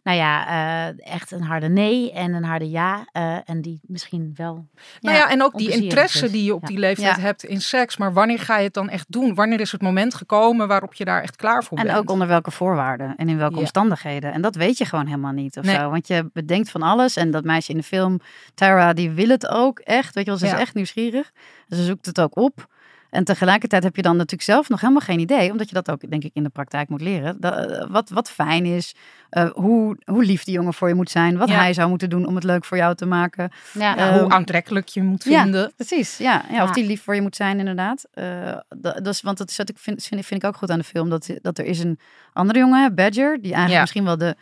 nou 0.02 0.16
ja, 0.18 0.46
eh, 0.88 1.12
echt 1.14 1.30
een 1.30 1.42
harde 1.42 1.68
nee 1.68 2.12
en 2.12 2.32
een 2.34 2.44
harde 2.44 2.70
ja. 2.70 3.06
eh, 3.12 3.36
en 3.44 3.60
die 3.62 3.80
misschien 3.82 4.32
wel. 4.36 4.66
Nou 5.00 5.16
ja, 5.16 5.30
en 5.30 5.42
ook 5.42 5.58
die 5.58 5.70
interesse 5.70 6.24
is. 6.24 6.30
die 6.32 6.44
je 6.44 6.54
op 6.54 6.60
Ja. 6.60 6.66
die 6.66 6.78
leeftijd 6.78 7.16
Ja. 7.16 7.22
hebt 7.22 7.44
in 7.44 7.60
seks. 7.60 7.96
Maar 7.96 8.12
wanneer 8.12 8.38
ga 8.38 8.56
je 8.58 8.64
het 8.64 8.74
dan 8.74 8.88
echt 8.88 9.06
doen? 9.12 9.34
Wanneer 9.34 9.60
is 9.60 9.72
het 9.72 9.82
moment 9.82 10.14
gekomen 10.14 10.68
waarop 10.68 10.94
je 10.94 11.04
daar 11.04 11.22
echt 11.22 11.36
klaar 11.36 11.64
voor 11.64 11.78
En 11.78 11.84
bent? 11.86 11.98
ook 11.98 12.10
onder 12.10 12.26
welke 12.28 12.50
voorwaarden 12.50 13.14
en 13.16 13.28
in 13.28 13.38
welke 13.38 13.54
Ja. 13.54 13.60
omstandigheden. 13.60 14.32
En 14.32 14.40
dat 14.42 14.54
weet 14.54 14.78
je 14.78 14.84
gewoon 14.84 15.06
helemaal 15.06 15.32
niet 15.32 15.56
of 15.58 15.64
Nee. 15.64 15.76
zo. 15.76 15.90
Want 15.90 16.06
je 16.06 16.30
bedenkt 16.32 16.70
van 16.70 16.82
alles. 16.82 17.16
En 17.16 17.30
dat 17.30 17.44
meisje 17.44 17.70
in 17.70 17.76
de 17.78 17.82
film, 17.84 18.20
Tara, 18.54 18.92
die 18.92 19.10
wil 19.10 19.28
het 19.28 19.48
ook 19.48 19.78
echt. 19.78 20.14
Weet 20.14 20.24
je 20.24 20.30
wel, 20.30 20.38
ze 20.40 20.46
is 20.46 20.52
echt 20.52 20.74
nieuwsgierig. 20.74 21.32
En 21.68 21.76
ze 21.76 21.84
zoekt 21.84 22.06
het 22.06 22.20
ook 22.20 22.36
op. 22.36 22.66
En 23.14 23.24
tegelijkertijd 23.24 23.82
heb 23.82 23.96
je 23.96 24.02
dan 24.02 24.16
natuurlijk 24.16 24.42
zelf 24.42 24.68
nog 24.68 24.80
helemaal 24.80 25.02
geen 25.02 25.18
idee. 25.18 25.50
Omdat 25.50 25.68
je 25.68 25.74
dat 25.74 25.90
ook, 25.90 26.10
denk 26.10 26.24
ik, 26.24 26.30
in 26.34 26.42
de 26.42 26.48
praktijk 26.48 26.88
moet 26.88 27.00
leren. 27.00 27.36
Dat, 27.40 27.54
eh, 27.70 27.86
wat, 27.90 28.08
wat 28.10 28.30
fijn 28.30 28.64
is. 28.66 28.94
eh, 29.30 29.50
hoe, 29.50 29.96
hoe 30.04 30.24
lief 30.24 30.44
die 30.44 30.54
jongen 30.54 30.74
voor 30.74 30.88
je 30.88 30.94
moet 30.94 31.10
zijn. 31.10 31.36
Wat 31.36 31.48
Ja. 31.48 31.54
hij 31.54 31.72
zou 31.72 31.88
moeten 31.88 32.10
doen 32.10 32.26
om 32.26 32.34
het 32.34 32.44
leuk 32.44 32.64
voor 32.64 32.76
jou 32.76 32.94
te 32.94 33.06
maken. 33.06 33.50
Ja, 33.72 33.80
Ja, 33.80 33.96
Ehm, 33.96 34.18
hoe 34.22 34.30
aantrekkelijk 34.30 34.88
je 34.88 35.02
moet 35.02 35.24
ja. 35.24 35.42
vinden. 35.42 35.72
Precies, 35.76 36.18
ja. 36.18 36.44
ja 36.50 36.62
of 36.62 36.68
Ja. 36.68 36.74
die 36.74 36.86
lief 36.86 37.02
voor 37.02 37.14
je 37.14 37.22
moet 37.22 37.36
zijn, 37.36 37.58
inderdaad. 37.58 38.04
Eh, 38.12 38.24
dat, 38.68 38.94
dat 39.04 39.06
is, 39.06 39.20
want 39.22 39.38
dat 39.38 39.50
is 39.50 39.56
wat 39.56 39.68
ik 39.68 39.78
vind, 39.78 40.04
vind, 40.04 40.26
vind 40.26 40.42
ik 40.42 40.48
ook 40.48 40.56
goed 40.56 40.70
aan 40.70 40.78
de 40.78 40.84
film. 40.84 41.10
Dat, 41.10 41.30
dat 41.42 41.58
er 41.58 41.64
is 41.64 41.78
een 41.78 41.98
andere 42.32 42.58
jongen, 42.58 42.94
Badger, 42.94 43.32
die 43.34 43.42
eigenlijk 43.54 43.72
Ja. 43.72 43.80
misschien 43.80 44.04
wel 44.04 44.18
de, 44.18 44.36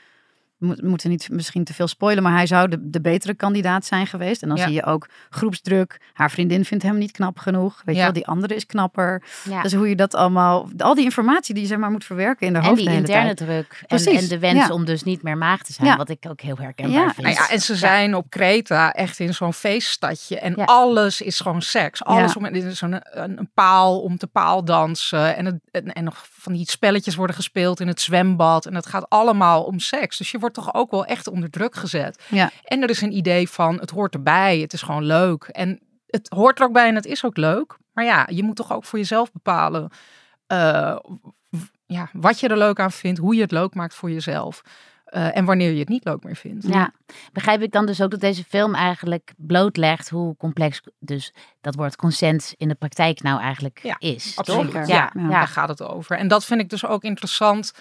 we 0.68 0.88
moeten 0.88 1.10
niet 1.10 1.28
misschien 1.30 1.64
te 1.64 1.74
veel 1.74 1.88
spoilen, 1.88 2.22
maar 2.22 2.32
hij 2.32 2.46
zou 2.46 2.68
de, 2.68 2.90
de 2.90 3.00
betere 3.00 3.34
kandidaat 3.34 3.84
zijn 3.84 4.06
geweest. 4.06 4.42
En 4.42 4.48
dan 4.48 4.56
Ja. 4.56 4.64
zie 4.64 4.72
je 4.72 4.84
ook 4.84 5.08
groepsdruk. 5.30 6.00
Haar 6.12 6.30
vriendin 6.30 6.64
vindt 6.64 6.84
hem 6.84 6.98
niet 6.98 7.10
knap 7.10 7.38
genoeg. 7.38 7.82
Weet 7.84 7.94
Ja. 7.94 8.00
je 8.00 8.06
wel, 8.06 8.12
die 8.16 8.26
andere 8.26 8.54
is 8.54 8.66
knapper. 8.66 9.22
Ja. 9.48 9.62
Dus 9.62 9.74
hoe 9.74 9.88
je 9.88 9.96
dat 9.96 10.14
allemaal, 10.14 10.68
al 10.78 10.94
die 10.94 11.04
informatie 11.04 11.54
die 11.54 11.62
je 11.62 11.68
zeg 11.68 11.78
maar 11.78 11.90
moet 11.90 12.04
verwerken 12.04 12.46
in 12.46 12.52
de 12.52 12.58
en 12.58 12.64
hoofd 12.64 12.76
die 12.76 12.84
de 12.86 12.90
hele 12.92 13.06
interne 13.06 13.34
tijd. 13.34 13.48
druk. 13.48 13.76
En, 13.80 13.86
Precies, 13.86 14.22
en 14.22 14.28
de 14.28 14.38
wens 14.38 14.66
ja. 14.66 14.74
om 14.74 14.84
dus 14.84 15.02
niet 15.02 15.22
meer 15.22 15.38
maag 15.38 15.62
te 15.62 15.72
zijn. 15.72 15.88
Ja. 15.88 15.96
Wat 15.96 16.08
ik 16.08 16.24
ook 16.28 16.40
heel 16.40 16.56
herkenbaar 16.58 17.00
Ja. 17.00 17.12
vind. 17.14 17.26
Nou 17.26 17.38
ja, 17.38 17.48
en 17.50 17.60
ze 17.60 17.76
zijn 17.76 18.14
op 18.14 18.30
Kreta 18.30 18.92
echt 18.92 19.18
in 19.18 19.34
zo'n 19.34 19.52
feeststadje. 19.52 20.38
En 20.38 20.52
Ja. 20.56 20.64
alles 20.64 21.20
is 21.20 21.40
gewoon 21.40 21.62
seks. 21.62 22.04
Alles 22.04 22.32
Ja. 22.32 22.38
om, 22.40 22.54
is 22.54 22.78
zo'n 22.78 22.92
een, 22.92 23.38
een 23.38 23.50
paal 23.54 24.00
om 24.00 24.16
te 24.18 24.26
paaldansen. 24.26 25.36
En, 25.36 25.44
het, 25.44 25.58
en, 25.70 25.92
en 25.92 26.04
nog 26.04 26.26
van 26.30 26.52
die 26.52 26.70
spelletjes 26.70 27.14
worden 27.14 27.36
gespeeld 27.36 27.80
in 27.80 27.86
het 27.88 28.00
zwembad. 28.00 28.66
En 28.66 28.74
het 28.74 28.86
gaat 28.86 29.08
allemaal 29.08 29.62
om 29.64 29.78
seks. 29.78 30.16
Dus 30.18 30.30
je 30.30 30.38
wordt 30.38 30.51
toch 30.52 30.74
ook 30.74 30.90
wel 30.90 31.04
echt 31.04 31.26
onder 31.28 31.50
druk 31.50 31.74
gezet. 31.74 32.22
Ja. 32.28 32.50
En 32.64 32.82
er 32.82 32.90
is 32.90 33.00
een 33.00 33.16
idee 33.16 33.48
van 33.48 33.78
het 33.80 33.90
hoort 33.90 34.14
erbij. 34.14 34.58
Het 34.58 34.72
is 34.72 34.82
gewoon 34.82 35.04
leuk. 35.04 35.44
En 35.44 35.80
het 36.06 36.28
hoort 36.34 36.58
er 36.58 36.64
ook 36.66 36.72
bij 36.72 36.88
en 36.88 36.94
het 36.94 37.06
is 37.06 37.24
ook 37.24 37.36
leuk. 37.36 37.76
Maar 37.92 38.04
ja, 38.04 38.26
je 38.30 38.42
moet 38.42 38.56
toch 38.56 38.72
ook 38.72 38.84
voor 38.84 38.98
jezelf 38.98 39.32
bepalen 39.32 39.90
eh, 40.46 40.96
ja, 41.86 42.08
wat 42.12 42.40
je 42.40 42.48
er 42.48 42.58
leuk 42.58 42.80
aan 42.80 42.92
vindt. 42.92 43.18
Hoe 43.18 43.34
je 43.34 43.40
het 43.40 43.50
leuk 43.50 43.74
maakt 43.74 43.94
voor 43.94 44.10
jezelf. 44.10 44.62
eh, 45.04 45.36
en 45.36 45.44
wanneer 45.44 45.72
je 45.72 45.78
het 45.78 45.88
niet 45.88 46.04
leuk 46.04 46.22
meer 46.24 46.36
vindt. 46.36 46.66
Ja, 46.68 46.92
begrijp 47.32 47.62
ik 47.62 47.72
dan 47.72 47.86
dus 47.86 48.00
ook 48.02 48.10
dat 48.10 48.20
deze 48.20 48.44
film 48.44 48.74
eigenlijk 48.74 49.32
blootlegt 49.36 50.08
hoe 50.08 50.36
complex 50.36 50.80
dus 50.98 51.34
dat 51.60 51.74
woord 51.74 51.96
consent 51.96 52.54
in 52.56 52.68
de 52.68 52.74
praktijk 52.74 53.22
nou 53.22 53.40
eigenlijk 53.40 53.80
Ja, 53.82 53.96
is. 53.98 54.32
absoluut. 54.36 54.72
Ja, 54.72 54.82
ja. 54.86 55.10
ja. 55.14 55.28
Daar 55.28 55.48
gaat 55.48 55.68
het 55.68 55.82
over. 55.82 56.16
En 56.18 56.28
dat 56.28 56.44
vind 56.44 56.60
ik 56.60 56.68
dus 56.68 56.86
ook 56.86 57.02
interessant 57.02 57.72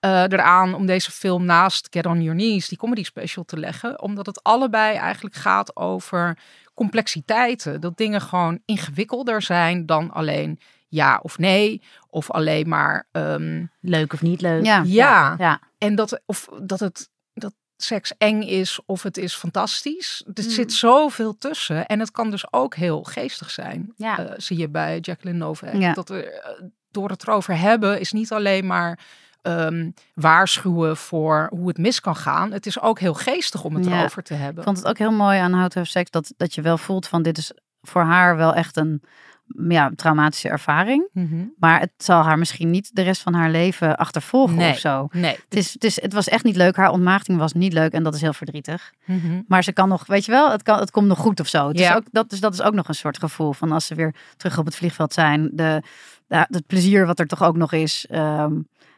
eh, 0.00 0.22
eraan 0.22 0.74
om 0.74 0.86
deze 0.86 1.10
film 1.10 1.44
naast 1.44 1.88
Get 1.90 2.06
On 2.06 2.22
Your 2.22 2.38
Knees, 2.38 2.68
die 2.68 2.78
comedy 2.78 3.04
special, 3.04 3.44
te 3.44 3.58
leggen. 3.58 4.02
Omdat 4.02 4.26
het 4.26 4.42
allebei 4.42 4.96
eigenlijk 4.96 5.34
gaat 5.34 5.76
over 5.76 6.38
complexiteiten. 6.74 7.80
Dat 7.80 7.96
dingen 7.96 8.20
gewoon 8.20 8.58
ingewikkelder 8.64 9.42
zijn 9.42 9.86
dan 9.86 10.10
alleen 10.10 10.60
ja 10.88 11.18
of 11.22 11.38
nee. 11.38 11.82
Of 12.08 12.30
alleen 12.30 12.68
maar 12.68 13.08
ehm, 13.12 13.64
Leuk 13.80 14.12
of 14.12 14.22
niet 14.22 14.40
leuk. 14.40 14.64
Ja. 14.64 14.82
ja. 14.86 15.34
Ja. 15.38 15.60
En 15.78 15.94
dat, 15.94 16.20
of 16.26 16.48
dat 16.62 16.80
het 16.80 17.10
dat 17.34 17.54
seks 17.76 18.12
eng 18.18 18.42
is 18.42 18.80
of 18.86 19.02
het 19.02 19.16
is 19.16 19.34
fantastisch. 19.34 20.24
Er 20.34 20.44
Mm. 20.44 20.50
zit 20.50 20.72
zoveel 20.72 21.38
tussen. 21.38 21.86
En 21.86 22.00
het 22.00 22.10
kan 22.10 22.30
dus 22.30 22.52
ook 22.52 22.74
heel 22.74 23.02
geestig 23.02 23.50
zijn. 23.50 23.92
Ja. 23.96 24.18
Eh, 24.18 24.34
zie 24.36 24.58
je 24.58 24.68
bij 24.68 24.98
Jacqueline 24.98 25.44
Novak. 25.44 25.74
Ja. 25.74 25.92
Dat 25.92 26.10
er, 26.10 26.32
eh, 26.32 26.62
door 26.90 27.08
het 27.10 27.22
erover 27.22 27.58
hebben 27.58 28.00
is 28.00 28.12
niet 28.12 28.32
alleen 28.32 28.66
maar 28.66 28.98
ehm, 29.46 29.90
waarschuwen 30.14 30.96
voor 30.96 31.46
hoe 31.50 31.68
het 31.68 31.78
mis 31.78 32.00
kan 32.00 32.16
gaan. 32.16 32.52
Het 32.52 32.66
is 32.66 32.80
ook 32.80 32.98
heel 33.00 33.14
geestig 33.14 33.64
om 33.64 33.74
het 33.74 33.84
Ja. 33.84 33.98
erover 33.98 34.22
te 34.22 34.34
hebben. 34.34 34.58
Ik 34.58 34.64
vond 34.64 34.76
het 34.76 34.86
ook 34.86 34.98
heel 34.98 35.12
mooi 35.12 35.38
aan 35.38 35.52
How 35.52 35.66
to 35.68 35.78
Have 35.78 35.90
Sex 35.90 36.10
dat, 36.10 36.32
dat 36.36 36.54
je 36.54 36.62
wel 36.62 36.78
voelt 36.78 37.08
van 37.08 37.22
dit 37.22 37.38
is 37.38 37.52
voor 37.82 38.02
haar 38.02 38.36
wel 38.36 38.54
echt 38.54 38.76
een 38.76 39.02
ja, 39.68 39.90
traumatische 39.96 40.48
ervaring. 40.48 41.08
Mhm. 41.12 41.44
Maar 41.58 41.80
het 41.80 41.90
zal 41.96 42.22
haar 42.22 42.38
misschien 42.38 42.70
niet 42.70 42.90
de 42.94 43.02
rest 43.02 43.22
van 43.22 43.34
haar 43.34 43.50
leven 43.50 43.96
achtervolgen 43.96 44.56
Nee. 44.56 44.70
of 44.70 44.78
zo. 44.78 45.08
Nee. 45.12 45.36
Het, 45.48 45.54
is, 45.58 45.72
het, 45.72 45.84
is, 45.84 46.00
het 46.00 46.12
was 46.12 46.28
echt 46.28 46.44
niet 46.44 46.56
leuk. 46.56 46.76
Haar 46.76 46.90
ontmaagding 46.90 47.38
was 47.38 47.52
niet 47.52 47.72
leuk 47.72 47.92
en 47.92 48.02
dat 48.02 48.14
is 48.14 48.20
heel 48.20 48.32
verdrietig. 48.32 48.92
Mhm. 49.04 49.40
Maar 49.48 49.64
ze 49.64 49.72
kan 49.72 49.88
nog, 49.88 50.06
weet 50.06 50.24
je 50.24 50.30
wel, 50.32 50.50
het, 50.50 50.62
kan, 50.62 50.78
het 50.78 50.90
komt 50.90 51.06
nog 51.06 51.18
goed 51.18 51.40
of 51.40 51.46
zo. 51.48 51.68
Het 51.68 51.78
Ja. 51.78 51.90
is 51.90 51.96
ook, 51.96 52.04
dat, 52.10 52.30
dus 52.30 52.40
dat 52.40 52.52
is 52.52 52.62
ook 52.62 52.74
nog 52.74 52.88
een 52.88 52.94
soort 52.94 53.18
gevoel 53.18 53.52
van 53.52 53.72
als 53.72 53.86
ze 53.86 53.94
weer 53.94 54.14
terug 54.36 54.58
op 54.58 54.64
het 54.64 54.76
vliegveld 54.76 55.12
zijn. 55.12 55.50
De, 55.52 55.82
de, 56.26 56.36
het 56.50 56.66
plezier 56.66 57.06
wat 57.06 57.18
er 57.18 57.26
toch 57.26 57.42
ook 57.42 57.56
nog 57.56 57.72
is. 57.72 58.06
Ehm, 58.10 58.52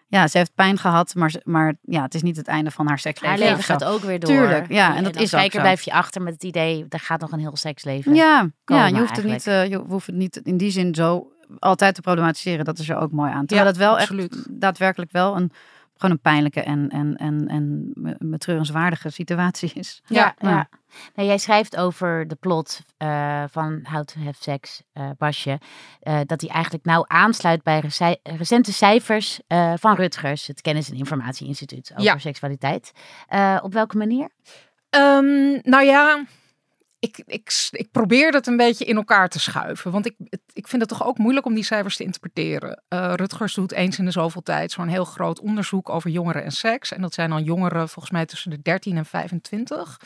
ja, 0.09 0.29
ze 0.29 0.39
heeft 0.39 0.55
pijn 0.55 0.79
gehad, 0.79 1.15
maar, 1.15 1.35
maar 1.45 1.75
ja, 1.83 2.03
het 2.03 2.15
is 2.15 2.23
niet 2.23 2.37
het 2.37 2.49
einde 2.49 2.71
van 2.71 2.87
haar 2.87 2.99
seksleven. 2.99 3.39
Haar 3.39 3.49
leven 3.49 3.65
gaat 3.65 3.85
ook 3.85 4.01
weer 4.01 4.19
door. 4.19 4.31
Tuurlijk, 4.31 4.73
ja, 4.73 4.97
en 4.97 5.05
dat 5.05 5.17
is 5.17 5.35
ook 5.35 5.41
Zeker 5.41 5.61
blijf 5.61 5.83
je 5.83 5.93
achter 5.93 6.23
met 6.23 6.33
het 6.33 6.45
idee, 6.45 6.87
er 6.89 7.01
gaat 7.01 7.21
nog 7.21 7.33
een 7.33 7.39
heel 7.39 7.57
seksleven. 7.57 8.15
Ja, 8.15 8.51
komen 8.65 8.83
ja 8.83 8.89
je, 8.89 8.99
hoeft 8.99 9.17
het 9.17 9.25
niet, 9.25 9.47
eh, 9.47 9.69
je 9.69 9.79
hoeft 9.79 10.07
het 10.07 10.17
niet 10.17 10.37
in 10.37 10.57
die 10.57 10.71
zin 10.71 10.95
zo 10.95 11.33
altijd 11.59 11.95
te 11.95 12.01
problematiseren. 12.01 12.65
Dat 12.65 12.79
is 12.79 12.89
er 12.89 12.97
ook 12.97 13.13
mooi 13.13 13.33
aan. 13.33 13.47
Terwijl 13.47 13.69
het 13.69 13.77
wel 13.77 13.99
absoluut. 13.99 14.33
echt 14.37 14.61
daadwerkelijk 14.61 15.13
wel 15.13 15.37
een, 15.37 15.53
gewoon 15.99 16.11
een 16.15 16.21
pijnlijke 16.23 16.61
en, 16.63 16.89
en, 16.89 17.17
en, 17.17 17.47
en 17.49 17.93
betreurenswaardige 18.31 19.11
situatie 19.11 19.73
is. 19.75 20.03
Ja, 20.07 20.35
ja. 20.39 20.49
Ja. 20.51 20.69
Nee, 21.15 21.27
jij 21.27 21.39
schrijft 21.39 21.77
over 21.77 22.29
de 22.29 22.35
plot 22.35 22.81
eh, 22.97 23.45
van 23.51 23.81
How 23.91 24.05
to 24.05 24.21
Have 24.21 24.43
Sex, 24.43 24.83
eh, 24.93 25.11
Basje. 25.19 25.61
eh, 26.01 26.21
dat 26.27 26.41
hij 26.41 26.51
eigenlijk 26.51 26.85
nou 26.85 27.05
aansluit 27.09 27.63
bij 27.63 27.79
rece- 27.81 28.19
recente 28.23 28.73
cijfers 28.73 29.41
eh, 29.47 29.73
van 29.77 29.95
Rutgers, 29.95 30.47
het 30.47 30.61
Kennis- 30.61 30.91
en 30.91 30.97
Informatieinstituut 30.97 31.91
over 31.93 32.05
Ja. 32.05 32.19
seksualiteit. 32.19 32.93
Eh, 33.27 33.59
op 33.63 33.73
welke 33.73 33.97
manier? 33.97 34.29
Ehm, 34.91 35.59
nou 35.63 35.85
ja, 35.85 36.25
ik, 36.99 37.23
ik, 37.27 37.69
ik 37.71 37.91
probeer 37.91 38.33
het 38.33 38.47
een 38.47 38.57
beetje 38.57 38.85
in 38.85 38.97
elkaar 38.97 39.29
te 39.29 39.41
schuiven. 39.41 39.91
Want 39.91 40.07
ik, 40.07 40.15
ik 40.53 40.69
vind 40.69 40.83
het 40.83 40.91
toch 40.91 41.07
ook 41.07 41.19
moeilijk 41.19 41.47
om 41.47 41.55
die 41.55 41.65
cijfers 41.65 41.97
te 41.97 42.05
interpreteren. 42.05 42.83
Eh, 42.89 43.13
Rutgers 43.17 43.55
doet 43.55 43.73
eens 43.73 43.99
in 43.99 44.05
de 44.05 44.11
zoveel 44.11 44.43
tijd 44.43 44.73
zo'n 44.73 44.89
heel 44.89 45.05
groot 45.05 45.41
onderzoek 45.41 45.89
over 45.89 46.11
jongeren 46.11 46.45
en 46.45 46.53
seks. 46.53 46.93
En 46.93 47.01
dat 47.01 47.15
zijn 47.15 47.31
dan 47.31 47.43
jongeren 47.43 47.89
volgens 47.89 48.11
mij 48.11 48.27
tussen 48.27 48.51
de 48.51 48.63
13 48.63 48.97
en 48.97 49.07
25. 49.07 50.01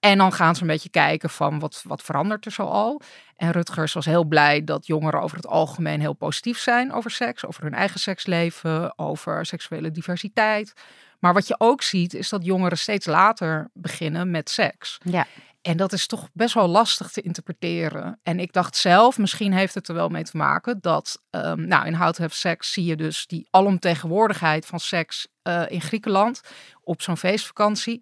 En 0.00 0.18
dan 0.18 0.32
gaan 0.32 0.54
ze 0.54 0.60
een 0.60 0.68
beetje 0.68 0.88
kijken 0.88 1.30
van 1.30 1.58
wat, 1.58 1.82
wat 1.86 2.02
verandert 2.02 2.44
er 2.44 2.52
zoal. 2.52 3.00
En 3.36 3.50
Rutgers 3.50 3.92
was 3.92 4.04
heel 4.04 4.24
blij 4.24 4.64
dat 4.64 4.86
jongeren 4.86 5.20
over 5.20 5.36
het 5.36 5.46
algemeen 5.46 6.00
heel 6.00 6.12
positief 6.12 6.58
zijn 6.58 6.92
over 6.92 7.10
seks. 7.10 7.46
Over 7.46 7.62
hun 7.62 7.74
eigen 7.74 8.00
seksleven, 8.00 8.98
over 8.98 9.46
seksuele 9.46 9.90
diversiteit. 9.90 10.72
Maar 11.18 11.34
wat 11.34 11.46
je 11.46 11.54
ook 11.58 11.82
ziet 11.82 12.14
is 12.14 12.28
dat 12.28 12.44
jongeren 12.44 12.78
steeds 12.78 13.06
later 13.06 13.70
beginnen 13.72 14.30
met 14.30 14.50
seks. 14.50 14.98
Ja. 15.04 15.26
En 15.66 15.76
dat 15.76 15.92
is 15.92 16.06
toch 16.06 16.28
best 16.32 16.54
wel 16.54 16.66
lastig 16.66 17.10
te 17.10 17.20
interpreteren. 17.20 18.20
En 18.22 18.40
ik 18.40 18.52
dacht 18.52 18.76
zelf, 18.76 19.18
misschien 19.18 19.52
heeft 19.52 19.74
het 19.74 19.88
er 19.88 19.94
wel 19.94 20.08
mee 20.08 20.24
te 20.24 20.36
maken 20.36 20.78
dat, 20.80 21.22
ehm, 21.30 21.66
nou, 21.66 21.86
in 21.86 21.94
How 21.94 22.12
to 22.12 22.22
Have 22.22 22.34
Sex 22.34 22.72
zie 22.72 22.84
je 22.84 22.96
dus 22.96 23.26
die 23.26 23.46
alomtegenwoordigheid 23.50 24.66
van 24.66 24.80
seks 24.80 25.28
eh, 25.42 25.62
in 25.68 25.80
Griekenland 25.80 26.40
op 26.82 27.02
zo'n 27.02 27.16
feestvakantie. 27.16 28.00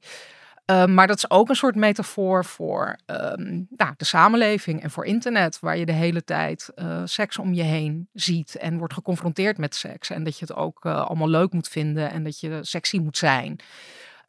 Ehm, 0.64 0.94
maar 0.94 1.06
dat 1.06 1.16
is 1.16 1.30
ook 1.30 1.48
een 1.48 1.56
soort 1.56 1.74
metafoor 1.74 2.44
voor 2.44 2.98
ehm, 3.06 3.62
nou, 3.76 3.94
de 3.96 4.04
samenleving 4.04 4.82
en 4.82 4.90
voor 4.90 5.04
internet, 5.04 5.58
waar 5.60 5.76
je 5.76 5.86
de 5.86 5.92
hele 5.92 6.24
tijd 6.24 6.70
eh, 6.74 7.02
seks 7.04 7.38
om 7.38 7.54
je 7.54 7.62
heen 7.62 8.08
ziet 8.12 8.54
en 8.54 8.78
wordt 8.78 8.94
geconfronteerd 8.94 9.58
met 9.58 9.74
seks. 9.74 10.10
En 10.10 10.24
dat 10.24 10.38
je 10.38 10.46
het 10.46 10.56
ook 10.56 10.84
eh, 10.84 11.06
allemaal 11.06 11.28
leuk 11.28 11.52
moet 11.52 11.68
vinden 11.68 12.10
en 12.10 12.24
dat 12.24 12.40
je 12.40 12.58
sexy 12.62 12.98
moet 12.98 13.16
zijn. 13.16 13.60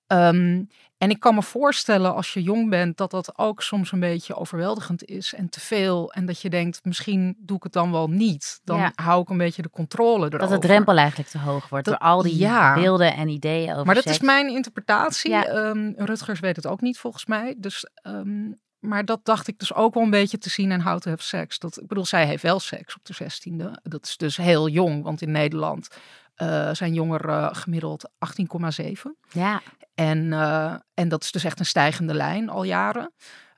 Ehm, 0.08 0.64
en 0.98 1.10
ik 1.10 1.20
kan 1.20 1.36
me 1.36 1.42
voorstellen 1.44 2.16
als 2.16 2.34
je 2.34 2.44
jong 2.44 2.70
bent 2.70 2.98
dat 2.98 3.12
dat 3.12 3.38
ook 3.38 3.62
soms 3.62 3.92
een 3.92 4.00
beetje 4.00 4.36
overweldigend 4.36 5.06
is 5.06 5.34
en 5.34 5.50
te 5.50 5.60
veel. 5.60 6.12
En 6.12 6.26
dat 6.26 6.42
je 6.42 6.50
denkt, 6.50 6.80
misschien 6.86 7.36
doe 7.40 7.58
ik 7.58 7.64
het 7.64 7.74
dan 7.74 7.92
wel 7.92 8.08
niet. 8.08 8.60
Dan 8.64 8.78
Ja. 8.78 8.92
hou 8.96 9.22
ik 9.22 9.30
een 9.30 9.38
beetje 9.38 9.62
de 9.62 9.70
controle 9.70 10.26
erover. 10.26 10.40
Dat 10.40 10.62
de 10.62 10.68
drempel 10.68 10.98
eigenlijk 10.98 11.30
te 11.30 11.40
hoog 11.40 11.70
wordt 11.70 11.86
Dat- 11.86 12.00
door 12.00 12.10
al 12.10 12.22
die 12.22 12.38
ja. 12.38 12.74
beelden 12.74 13.14
en 13.16 13.28
ideeën 13.28 13.72
over 13.72 13.86
Maar 13.86 13.96
dat 13.96 14.04
seks. 14.04 14.16
is 14.16 14.22
mijn 14.22 14.50
interpretatie. 14.50 15.32
Ja. 15.32 15.46
Ehm, 15.46 15.92
Rutgers 15.96 16.40
weet 16.40 16.56
het 16.56 16.68
ook 16.68 16.82
niet 16.82 16.98
volgens 16.98 17.26
mij. 17.26 17.56
Dus, 17.58 17.88
ehm, 17.94 18.52
maar 18.80 19.06
dat 19.06 19.20
dacht 19.26 19.48
ik 19.48 19.60
dus 19.60 19.74
ook 19.74 19.94
wel 19.94 20.04
een 20.04 20.10
beetje 20.10 20.38
te 20.38 20.50
zien 20.50 20.72
in 20.72 20.82
How 20.82 21.00
to 21.00 21.10
Have 21.10 21.24
Sex. 21.24 21.60
Dat, 21.60 21.82
ik 21.82 21.88
bedoel, 21.88 22.06
zij 22.06 22.26
heeft 22.26 22.44
wel 22.44 22.60
seks 22.60 22.96
op 22.96 23.06
de 23.06 23.14
16e. 23.14 23.80
Dat 23.84 24.06
is 24.06 24.18
dus 24.18 24.38
heel 24.38 24.68
jong, 24.70 25.04
want 25.04 25.22
in 25.22 25.32
Nederland 25.32 25.88
eh, 26.36 26.70
zijn 26.74 26.94
jongeren 26.94 27.56
gemiddeld 27.56 28.10
18,7. 28.20 29.18
Ja, 29.32 29.62
En, 29.96 30.34
eh, 30.34 30.76
en 30.94 31.10
dat 31.10 31.24
is 31.24 31.32
dus 31.32 31.44
echt 31.44 31.60
een 31.60 31.66
stijgende 31.66 32.14
lijn 32.14 32.50
al 32.50 32.64
jaren. 32.64 33.14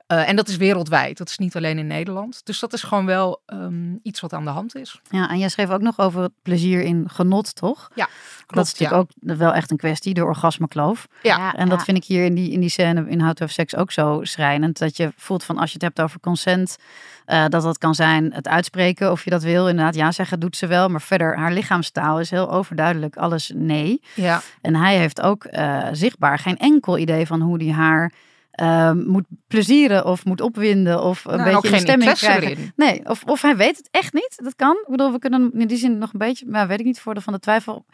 Eh, 0.08 0.28
en 0.28 0.36
dat 0.36 0.48
is 0.48 0.56
wereldwijd, 0.56 1.18
dat 1.18 1.28
is 1.28 1.38
niet 1.38 1.56
alleen 1.56 1.78
in 1.78 1.86
Nederland. 1.86 2.40
Dus 2.44 2.60
dat 2.60 2.72
is 2.72 2.82
gewoon 2.82 3.06
wel 3.06 3.42
ehm, 3.46 3.94
iets 4.02 4.20
wat 4.20 4.32
aan 4.32 4.44
de 4.44 4.50
hand 4.50 4.74
is. 4.74 5.00
Ja, 5.10 5.30
en 5.30 5.38
jij 5.38 5.48
schreef 5.48 5.70
ook 5.70 5.80
nog 5.80 5.98
over 5.98 6.22
het 6.22 6.32
plezier 6.42 6.80
in 6.80 7.08
genot, 7.08 7.54
toch? 7.54 7.90
Ja, 7.94 8.08
dat 8.46 8.66
is 8.66 8.72
natuurlijk 8.72 9.00
ook 9.00 9.38
wel 9.38 9.54
echt 9.54 9.70
een 9.70 9.76
kwestie, 9.76 10.14
de 10.14 10.24
orgasmekloof. 10.24 11.06
Ja, 11.22 11.54
En 11.54 11.68
dat 11.68 11.84
vind 11.84 11.96
ik 11.96 12.04
hier 12.04 12.24
in 12.24 12.34
die, 12.34 12.50
in 12.50 12.60
die 12.60 12.68
scène 12.68 13.08
in 13.08 13.20
How 13.20 13.32
to 13.32 13.40
Have 13.40 13.52
Sex 13.52 13.76
ook 13.76 13.92
zo 13.92 14.20
schrijnend. 14.22 14.78
Dat 14.78 14.96
je 14.96 15.12
voelt 15.16 15.44
van 15.44 15.58
als 15.58 15.68
je 15.68 15.74
het 15.74 15.82
hebt 15.82 16.00
over 16.00 16.20
consent, 16.20 16.76
eh, 17.24 17.44
dat 17.48 17.62
dat 17.62 17.78
kan 17.78 17.94
zijn 17.94 18.32
het 18.32 18.48
uitspreken 18.48 19.10
of 19.10 19.24
je 19.24 19.30
dat 19.30 19.42
wil. 19.42 19.68
Inderdaad, 19.68 19.94
ja 19.94 20.12
zeggen 20.12 20.40
doet 20.40 20.56
ze 20.56 20.66
wel. 20.66 20.88
Maar 20.88 21.02
verder, 21.02 21.36
haar 21.36 21.52
lichaamstaal 21.52 22.20
is 22.20 22.30
heel 22.30 22.50
overduidelijk 22.50 23.16
alles 23.16 23.52
nee. 23.54 24.00
ja. 24.14 24.40
En 24.60 24.74
hij 24.74 24.96
heeft 24.96 25.20
ook 25.20 25.44
eh, 25.44 25.86
zichtbaar 25.92 26.38
geen 26.38 26.58
enkel 26.58 26.98
idee 26.98 27.26
van 27.26 27.40
hoe 27.40 27.64
hij 27.64 27.72
haar 27.72 28.12
eh, 28.58 28.92
moet 28.92 29.24
plezieren 29.48 30.04
of 30.04 30.24
moet 30.24 30.40
opwinden 30.40 31.02
of 31.02 31.24
een 31.24 31.36
Nou, 31.36 31.40
ook 31.40 31.46
beetje 31.62 31.68
een 31.68 31.72
geen 31.74 31.80
stemming 31.82 32.12
krijgen. 32.12 32.42
erin. 32.50 32.72
Nee, 32.76 33.00
of, 33.08 33.22
of 33.24 33.42
hij 33.42 33.56
weet 33.56 33.76
het 33.76 33.88
echt 33.90 34.12
niet. 34.12 34.40
Dat 34.42 34.54
kan. 34.56 34.76
Ik 34.84 34.90
bedoel, 34.90 35.12
we 35.12 35.18
kunnen 35.18 35.50
in 35.52 35.66
die 35.66 35.76
zin 35.78 35.98
nog 35.98 36.12
een 36.12 36.18
beetje, 36.18 36.46
maar 36.46 36.68
weet 36.68 36.78
ik 36.80 36.84
niet, 36.86 37.00
voordeel 37.00 37.22
van 37.22 37.32
de 37.32 37.38
twijfel. 37.38 37.84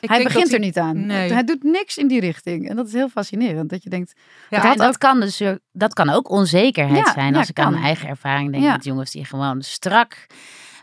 Ik 0.00 0.08
hij 0.08 0.22
begint 0.22 0.52
er 0.52 0.58
niet 0.58 0.78
aan. 0.78 1.06
Nee. 1.06 1.32
Hij 1.32 1.44
doet 1.44 1.62
niks 1.62 1.96
in 1.96 2.06
die 2.08 2.20
richting. 2.20 2.68
En 2.68 2.76
dat 2.76 2.86
is 2.86 2.92
heel 2.92 3.08
fascinerend. 3.08 3.70
Dat 3.70 3.82
je 3.82 3.90
denkt, 3.90 4.12
Ja, 4.50 4.74
dat 4.74 4.86
ook 4.86 4.98
kan 4.98 5.20
dus 5.20 5.42
dat 5.72 5.94
kan 5.94 6.10
ook 6.10 6.30
onzekerheid 6.30 7.06
Ja, 7.06 7.12
zijn. 7.12 7.32
ja, 7.32 7.38
Als 7.38 7.48
ik 7.48 7.58
aan 7.58 7.70
mijn 7.72 7.84
eigen 7.84 8.08
ervaring 8.08 8.52
denk 8.52 8.64
Ja. 8.64 8.72
met 8.72 8.84
jongens 8.84 9.10
die 9.10 9.24
gewoon 9.24 9.62
strak 9.62 10.26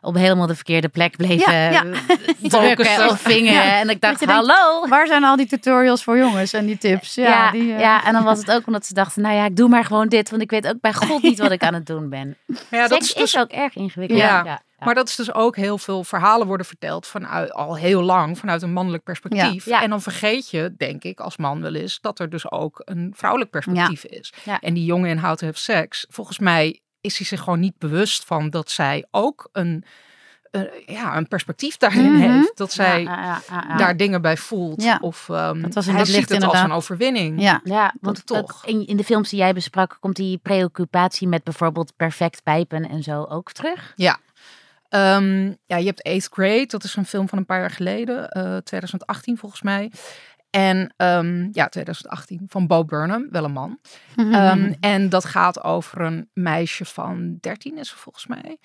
op 0.02 0.16
helemaal 0.16 0.48
de 0.48 0.56
verkeerde 0.56 0.90
plek 0.90 1.18
bleven 1.18 1.54
Ja, 1.54 1.70
ja. 1.70 1.84
drukken 2.42 3.10
of 3.10 3.22
vingeren. 3.22 3.66
Ja. 3.66 3.80
En 3.80 3.90
ik 3.90 4.02
dacht, 4.02 4.20
denkt, 4.20 4.34
hallo. 4.34 4.88
Waar 4.88 5.08
zijn 5.08 5.24
al 5.24 5.36
die 5.36 5.48
tutorials 5.48 6.04
voor 6.04 6.18
jongens 6.18 6.54
en 6.54 6.66
die 6.66 6.78
tips? 6.78 7.16
Ja, 7.16 7.24
Ja, 7.24 7.52
die, 7.52 7.74
eh, 7.74 7.80
ja, 7.80 8.06
en 8.06 8.14
dan 8.14 8.24
was 8.24 8.40
het 8.40 8.52
ook 8.52 8.68
omdat 8.68 8.86
ze 8.86 8.94
dachten, 8.94 9.22
nou 9.22 9.36
ja, 9.36 9.46
ik 9.46 9.56
doe 9.56 9.70
maar 9.70 9.86
gewoon 9.86 10.08
dit, 10.08 10.30
want 10.30 10.42
ik 10.42 10.50
weet 10.50 10.68
ook 10.68 10.82
bij 10.82 10.94
God 10.94 11.22
niet 11.22 11.40
wat 11.40 11.52
ik 11.52 11.64
aan 11.64 11.74
het 11.74 11.86
doen 11.86 12.10
ben. 12.10 12.38
Ja, 12.70 12.88
dat 12.88 12.92
Seks 12.92 13.04
is 13.04 13.14
is, 13.14 13.32
dus 13.32 13.42
ook 13.42 13.50
erg 13.52 13.76
ingewikkeld. 13.76 14.20
Ja, 14.20 14.44
ja. 14.44 14.62
Maar 14.80 14.96
dat 14.96 15.08
is 15.08 15.16
dus 15.16 15.34
ook 15.34 15.56
heel 15.56 15.78
veel 15.78 16.04
verhalen 16.04 16.48
worden 16.48 16.66
verteld 16.66 17.08
vanuit 17.08 17.54
al 17.54 17.78
heel 17.78 18.02
lang 18.02 18.38
vanuit 18.38 18.62
een 18.62 18.74
mannelijk 18.74 19.04
perspectief. 19.04 19.66
Ja. 19.66 19.76
Ja. 19.78 19.84
En 19.84 19.90
dan 19.90 20.02
vergeet 20.02 20.50
je, 20.50 20.74
denk 20.78 21.04
ik, 21.04 21.20
als 21.20 21.38
man 21.38 21.62
wel 21.62 21.76
eens, 21.76 22.00
dat 22.02 22.20
er 22.20 22.30
dus 22.30 22.52
ook 22.52 22.82
een 22.86 23.14
vrouwelijk 23.16 23.52
perspectief 23.52 24.04
is. 24.04 24.34
Ja. 24.44 24.60
En 24.60 24.74
die 24.74 24.86
jongen 24.86 25.10
in 25.10 25.18
How 25.18 25.36
to 25.36 25.46
Have 25.46 25.60
Sex, 25.60 26.06
volgens 26.10 26.40
mij 26.40 26.80
is 27.02 27.18
hij 27.18 27.26
zich 27.28 27.40
gewoon 27.40 27.60
niet 27.60 27.78
bewust 27.78 28.26
van 28.26 28.50
dat 28.50 28.72
zij 28.72 29.06
ook 29.12 29.50
een, 29.52 29.84
eh, 30.52 30.62
ja, 30.86 31.18
een 31.18 31.28
perspectief 31.28 31.78
daarin 31.78 32.12
Mhm. 32.14 32.30
heeft. 32.32 32.58
Dat 32.58 32.72
zij 32.74 33.04
Ja, 33.04 33.22
ja, 33.24 33.42
ja, 33.50 33.66
ja. 33.68 33.78
daar 33.78 33.98
dingen 33.98 34.22
bij 34.22 34.38
voelt. 34.38 34.84
Ja. 34.84 34.98
Of 35.02 35.30
ehm 35.30 35.62
Dat 35.62 35.74
was 35.74 35.86
in 35.86 35.90
hij 35.92 36.00
dat 36.00 36.08
ziet 36.10 36.16
licht 36.18 36.30
het 36.30 36.38
als 36.38 36.44
inderdaad. 36.48 36.70
een 36.70 36.76
overwinning. 36.76 37.42
ja. 37.42 37.62
Ja, 37.64 37.94
want 38.02 38.26
toch. 38.26 38.38
dat- 38.38 38.62
in, 38.66 38.88
in 38.88 38.98
de 38.98 39.04
films 39.04 39.30
die 39.30 39.40
jij 39.40 39.54
besprak, 39.54 39.98
komt 40.00 40.16
die 40.16 40.38
preoccupatie 40.38 41.28
met 41.28 41.44
bijvoorbeeld 41.44 41.94
perfect 41.96 42.44
pijpen 42.44 42.90
en 42.90 43.04
zo 43.04 43.24
ook 43.24 43.52
terug. 43.52 43.94
Ehm, 44.90 45.46
ja, 45.66 45.78
je 45.78 45.86
hebt 45.86 46.04
Eighth 46.04 46.30
Grade, 46.34 46.66
dat 46.68 46.84
is 46.84 46.96
een 46.96 47.06
film 47.06 47.30
van 47.30 47.38
een 47.38 47.46
paar 47.46 47.60
jaar 47.60 47.72
geleden, 47.72 48.30
eh 48.30 48.58
2018 48.58 49.38
volgens 49.38 49.62
mij. 49.62 49.92
En 50.52 50.94
ehm, 50.98 51.48
ja, 51.52 51.68
2018 51.68 52.42
van 52.48 52.68
Bo 52.68 52.86
Burnham, 52.86 53.28
wel 53.30 53.44
een 53.44 53.52
man. 53.52 53.80
Mhm. 54.16 54.34
Ehm, 54.34 54.74
en 54.80 55.10
dat 55.10 55.26
gaat 55.26 55.64
over 55.64 56.02
een 56.02 56.30
meisje 56.34 56.86
van 56.86 57.38
13 57.40 57.78
is 57.78 57.90
ze 57.90 57.98
volgens 57.98 58.28
mij. 58.28 58.58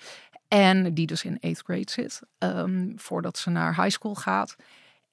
En 0.47 0.93
die 0.93 1.07
dus 1.07 1.23
in 1.23 1.37
8th 1.41 1.61
grade 1.65 1.91
zit, 1.91 2.21
ehm, 2.37 2.91
voordat 2.95 3.37
ze 3.37 3.49
naar 3.49 3.75
high 3.75 3.89
school 3.89 4.15
gaat. 4.15 4.55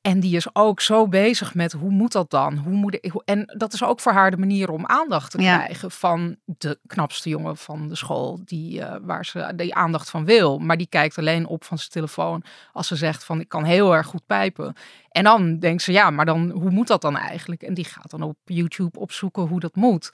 En 0.07 0.21
die 0.21 0.37
is 0.37 0.47
ook 0.55 0.81
zo 0.81 1.09
bezig 1.09 1.55
met 1.55 1.73
hoe 1.73 1.91
moet 1.91 2.13
dat 2.13 2.31
dan? 2.31 2.57
Hoe 2.57 2.73
moet 2.73 2.95
ik, 3.01 3.13
en 3.25 3.53
dat 3.57 3.73
is 3.73 3.85
ook 3.85 4.01
voor 4.01 4.13
haar 4.13 4.31
de 4.31 4.37
manier 4.37 4.71
om 4.71 4.87
aandacht 4.87 5.31
te 5.31 5.43
Ja. 5.43 5.59
krijgen 5.59 5.91
van 5.91 6.37
de 6.45 6.79
knapste 6.87 7.29
jongen 7.29 7.57
van 7.57 7.89
de 7.89 7.95
school, 7.97 8.41
die, 8.45 8.81
eh, 8.83 8.97
waar 9.03 9.25
ze 9.25 9.53
die 9.57 9.75
aandacht 9.75 10.11
van 10.11 10.25
wil. 10.25 10.59
Maar 10.59 10.77
die 10.77 10.87
kijkt 10.87 11.19
alleen 11.19 11.47
op 11.47 11.65
van 11.65 11.79
zijn 11.79 11.91
telefoon 11.91 12.43
als 12.73 12.87
ze 12.87 12.97
zegt 12.97 13.25
van 13.25 13.41
ik 13.41 13.49
kan 13.49 13.65
heel 13.65 13.95
erg 13.95 14.07
goed 14.07 14.27
pijpen. 14.27 14.75
En 15.11 15.25
dan 15.25 15.59
denkt 15.59 15.83
ze 15.83 15.93
ja, 15.93 16.11
maar 16.11 16.27
dan 16.27 16.51
hoe 16.51 16.71
moet 16.71 16.89
dat 16.89 17.01
dan 17.03 17.17
eigenlijk? 17.17 17.63
En 17.63 17.75
die 17.75 17.85
gaat 17.85 18.11
dan 18.11 18.23
op 18.23 18.37
YouTube 18.45 18.99
opzoeken 18.99 19.43
hoe 19.43 19.61
dat 19.61 19.75
moet. 19.75 20.13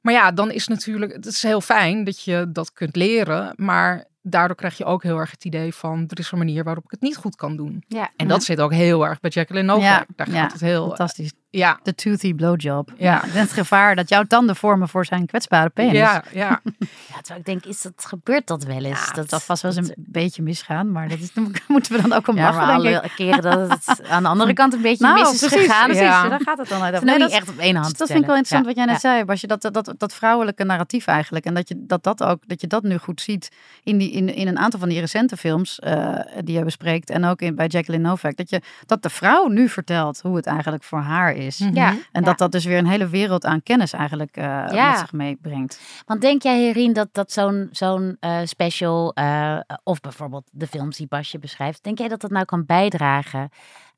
Maar 0.00 0.14
ja, 0.14 0.30
dan 0.32 0.50
is 0.50 0.68
natuurlijk, 0.68 1.12
het 1.12 1.26
is 1.26 1.42
heel 1.42 1.60
fijn 1.60 2.04
dat 2.04 2.22
je 2.22 2.46
dat 2.52 2.72
kunt 2.72 2.96
leren, 2.96 3.52
maar 3.56 4.04
daardoor 4.22 4.56
krijg 4.56 4.76
je 4.78 4.84
ook 4.84 5.02
heel 5.02 5.18
erg 5.18 5.30
het 5.30 5.44
idee 5.44 5.74
van 5.74 6.04
er 6.08 6.18
is 6.18 6.30
een 6.30 6.38
manier 6.38 6.64
waarop 6.64 6.84
ik 6.84 6.90
het 6.90 7.00
niet 7.00 7.16
goed 7.16 7.36
kan 7.36 7.56
doen. 7.56 7.84
Ja, 7.88 8.10
En 8.16 8.28
dat 8.28 8.44
zit 8.44 8.60
ook 8.60 8.72
heel 8.72 9.06
erg 9.06 9.20
bij 9.20 9.30
Jacqueline 9.30 9.66
Novak. 9.66 9.82
Ja, 9.82 10.04
Daar 10.16 10.26
gaat 10.26 10.34
ja, 10.36 10.46
het 10.52 10.60
heel, 10.60 10.86
Fantastisch. 10.86 11.32
ja, 11.50 11.80
De 11.82 11.94
toothy 11.94 12.34
blowjob. 12.34 12.92
Ja. 12.96 13.20
Het 13.26 13.52
gevaar 13.52 13.96
dat 13.96 14.08
jouw 14.08 14.24
tanden 14.24 14.56
vormen 14.56 14.88
voor 14.88 15.04
zijn 15.04 15.26
kwetsbare 15.26 15.68
penis. 15.70 15.92
ja, 15.92 16.24
ja. 16.32 16.60
Ja, 17.22 17.34
terwijl 17.34 17.56
ik 17.56 17.62
denk, 17.62 17.74
is 17.74 17.82
dat, 17.82 18.04
gebeurt 18.06 18.46
dat 18.46 18.62
wel 18.64 18.84
eens? 18.84 19.06
dat 19.06 19.14
dat 19.14 19.28
zal 19.28 19.38
vast 19.40 19.62
wel 19.62 19.72
eens 19.76 19.88
dat- 19.88 19.96
een 19.96 20.04
beetje 20.08 20.42
misgaan, 20.42 20.92
maar 20.92 21.08
dat 21.08 21.18
is, 21.18 21.32
moeten 21.68 21.92
we 21.96 22.02
dan 22.02 22.12
ook 22.12 22.28
om 22.28 22.36
Ja, 22.36 22.42
lachen, 22.42 22.60
maar 22.66 22.74
alle 22.74 23.10
keren 23.16 23.42
dat 23.42 23.70
het 23.70 24.02
aan 24.10 24.22
de 24.22 24.28
andere 24.28 24.52
kant 24.52 24.72
een 24.74 24.82
beetje 24.82 25.04
Nou, 25.04 25.18
mis 25.20 25.32
is 25.32 25.38
precies, 25.38 25.58
gegaan. 25.66 25.84
precies, 25.84 26.02
Ja. 26.04 26.28
daar 26.28 26.40
gaat 26.40 26.58
het 26.58 26.68
dan 26.68 26.82
uit. 26.82 27.02
Nee, 27.04 27.18
niet 27.18 27.30
echt 27.30 27.48
op 27.48 27.58
één 27.58 27.74
hand 27.74 27.88
Dus 27.88 27.98
dat 27.98 28.06
vind 28.08 28.20
ik 28.20 28.26
wel 28.26 28.36
interessant 28.36 28.66
wat 28.66 28.76
jij 28.76 28.84
net 28.92 29.00
zei, 29.00 29.24
Basje. 29.24 29.46
Dat, 29.46 29.62
dat, 29.62 29.74
dat, 29.74 29.94
dat 29.98 30.14
vrouwelijke 30.14 30.64
narratief 30.64 31.06
eigenlijk. 31.06 31.44
En 31.44 31.54
dat 31.54 31.68
je 31.68 31.74
dat, 31.78 32.02
dat 32.04 32.22
ook, 32.22 32.42
dat 32.46 32.60
je 32.60 32.66
dat 32.66 32.82
nu 32.82 32.98
goed 32.98 33.20
ziet 33.20 33.50
in, 33.82 33.98
die, 33.98 34.10
in, 34.10 34.34
in 34.34 34.48
een 34.48 34.58
aantal 34.58 34.80
van 34.80 34.88
die 34.88 35.00
recente 35.00 35.36
films 35.36 35.78
eh, 35.78 36.18
die 36.44 36.56
je 36.58 36.64
bespreekt. 36.64 37.10
En 37.10 37.24
ook 37.24 37.40
in, 37.40 37.54
bij 37.54 37.66
Jacqueline 37.66 38.08
Novak. 38.08 38.36
Dat, 38.36 38.50
je, 38.50 38.60
dat 38.86 39.02
de 39.02 39.10
vrouw 39.10 39.46
nu 39.48 39.68
vertelt 39.68 40.20
hoe 40.20 40.36
het 40.36 40.46
eigenlijk 40.46 40.84
voor 40.84 41.00
haar 41.00 41.34
is. 41.34 41.58
Mhm. 41.58 41.74
Ja, 41.74 41.88
En 41.88 41.98
ja. 42.12 42.20
dat 42.20 42.38
dat 42.38 42.52
dus 42.52 42.64
weer 42.64 42.78
een 42.78 42.86
hele 42.86 43.08
wereld 43.08 43.44
aan 43.44 43.62
kennis 43.62 43.92
eigenlijk 43.92 44.36
eh, 44.36 44.44
Ja. 44.70 44.90
met 44.90 44.98
zich 44.98 45.12
meebrengt. 45.12 45.80
Want 46.06 46.20
denk 46.20 46.42
jij, 46.42 46.60
Herien, 46.60 46.92
dat, 46.92 47.08
dat 47.12 47.21
zo'n 47.30 47.68
zo'n 47.72 48.16
eh, 48.20 48.40
special, 48.44 49.12
eh, 49.14 49.58
of 49.82 50.00
bijvoorbeeld 50.00 50.48
de 50.52 50.66
films 50.66 50.96
die 50.96 51.06
Basje 51.06 51.38
beschrijft, 51.38 51.84
denk 51.84 51.98
jij 51.98 52.08
dat 52.08 52.20
dat 52.20 52.30
nou 52.30 52.44
kan 52.44 52.66
bijdragen 52.66 53.48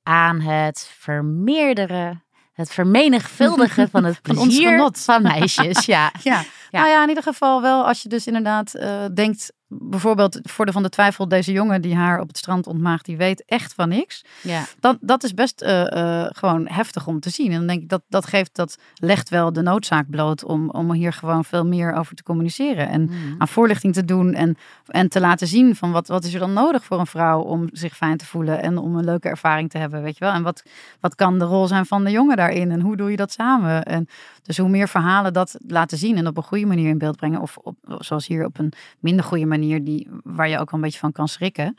aan 0.02 0.40
het 0.40 0.90
vermeerderen, 0.98 2.24
het 2.52 2.70
vermenigvuldigen 2.72 3.88
van 3.94 4.04
het 4.04 4.18
Van 4.22 4.36
ons 4.36 4.46
plezier 4.46 4.68
genot. 4.68 4.98
van 5.00 5.22
meisjes? 5.22 5.86
Ja. 5.94 6.12
Ja. 6.22 6.42
nou 6.70 6.88
ja, 6.88 7.02
in 7.02 7.08
ieder 7.08 7.22
geval 7.24 7.62
wel 7.62 7.86
als 7.86 8.02
je 8.02 8.08
dus 8.08 8.26
inderdaad 8.26 8.74
eh, 8.74 9.04
denkt, 9.14 9.52
bijvoorbeeld 9.80 10.38
voor 10.42 10.66
de 10.66 10.72
van 10.72 10.82
de 10.82 10.88
twijfel, 10.88 11.28
deze 11.28 11.52
jongen 11.52 11.82
die 11.82 11.94
haar 11.96 12.20
op 12.20 12.28
het 12.28 12.38
strand 12.38 12.66
ontmaagt, 12.66 13.04
die 13.04 13.16
weet 13.16 13.44
echt 13.46 13.74
van 13.74 13.88
niks. 13.88 14.24
ja. 14.42 14.62
Dat, 14.80 14.96
dat 15.00 15.24
is 15.24 15.34
best 15.34 15.60
eh, 15.62 16.22
eh, 16.22 16.30
gewoon 16.32 16.68
heftig 16.68 17.06
om 17.06 17.20
te 17.20 17.30
zien. 17.30 17.50
En 17.50 17.58
dan 17.58 17.66
denk 17.66 17.82
ik 17.82 17.88
dat 17.88 18.02
dat 18.08 18.26
geeft, 18.26 18.54
dat 18.54 18.78
legt 18.94 19.28
wel 19.28 19.52
de 19.52 19.62
noodzaak 19.62 20.10
bloot 20.10 20.44
om, 20.44 20.70
om 20.70 20.92
hier 20.92 21.12
gewoon 21.12 21.44
veel 21.44 21.66
meer 21.66 21.92
over 21.94 22.14
te 22.16 22.22
communiceren. 22.22 22.88
En 22.88 23.02
Mhm. 23.04 23.12
aan 23.38 23.48
voorlichting 23.48 23.94
te 23.94 24.04
doen 24.04 24.34
en, 24.34 24.56
en 24.86 25.08
te 25.08 25.20
laten 25.20 25.46
zien 25.46 25.76
van 25.76 25.92
wat, 25.92 26.08
wat 26.08 26.24
is 26.24 26.34
er 26.34 26.40
dan 26.40 26.52
nodig 26.52 26.84
voor 26.84 26.98
een 26.98 27.06
vrouw 27.06 27.40
om 27.40 27.68
zich 27.72 27.96
fijn 27.96 28.16
te 28.16 28.26
voelen 28.26 28.62
en 28.62 28.78
om 28.78 28.96
een 28.96 29.04
leuke 29.04 29.28
ervaring 29.28 29.70
te 29.70 29.78
hebben, 29.78 30.02
weet 30.02 30.18
je 30.18 30.24
wel. 30.24 30.34
En 30.34 30.42
wat, 30.42 30.62
wat 31.00 31.14
kan 31.14 31.38
de 31.38 31.44
rol 31.44 31.66
zijn 31.66 31.86
van 31.86 32.04
de 32.04 32.10
jongen 32.10 32.36
daarin 32.36 32.70
en 32.70 32.80
hoe 32.80 32.96
doe 32.96 33.10
je 33.10 33.16
dat 33.16 33.32
samen? 33.32 33.82
En 33.82 34.08
dus 34.42 34.58
hoe 34.58 34.68
meer 34.68 34.88
verhalen 34.88 35.32
dat 35.32 35.56
laten 35.66 35.98
zien 35.98 36.16
en 36.16 36.26
op 36.26 36.36
een 36.36 36.42
goede 36.42 36.66
manier 36.66 36.88
in 36.88 36.98
beeld 36.98 37.16
brengen 37.16 37.40
of 37.40 37.56
op, 37.56 37.76
zoals 37.98 38.26
hier 38.26 38.44
op 38.44 38.58
een 38.58 38.72
minder 39.00 39.24
goede 39.24 39.46
manier 39.46 39.62
die, 39.68 40.08
waar 40.22 40.48
je 40.48 40.58
ook 40.58 40.70
wel 40.70 40.80
een 40.80 40.84
beetje 40.84 40.98
van 40.98 41.12
kan 41.12 41.28
schrikken, 41.28 41.76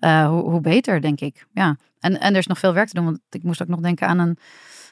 eh, 0.00 0.28
hoe, 0.28 0.42
hoe 0.42 0.60
beter 0.60 1.00
denk 1.00 1.20
ik. 1.20 1.46
Ja. 1.52 1.76
En, 2.00 2.20
en 2.20 2.32
er 2.32 2.38
is 2.38 2.46
nog 2.46 2.58
veel 2.58 2.74
werk 2.74 2.88
te 2.88 2.94
doen, 2.94 3.04
want 3.04 3.20
ik 3.30 3.42
moest 3.42 3.62
ook 3.62 3.68
nog 3.68 3.80
denken 3.80 4.08
aan 4.08 4.18
een 4.18 4.38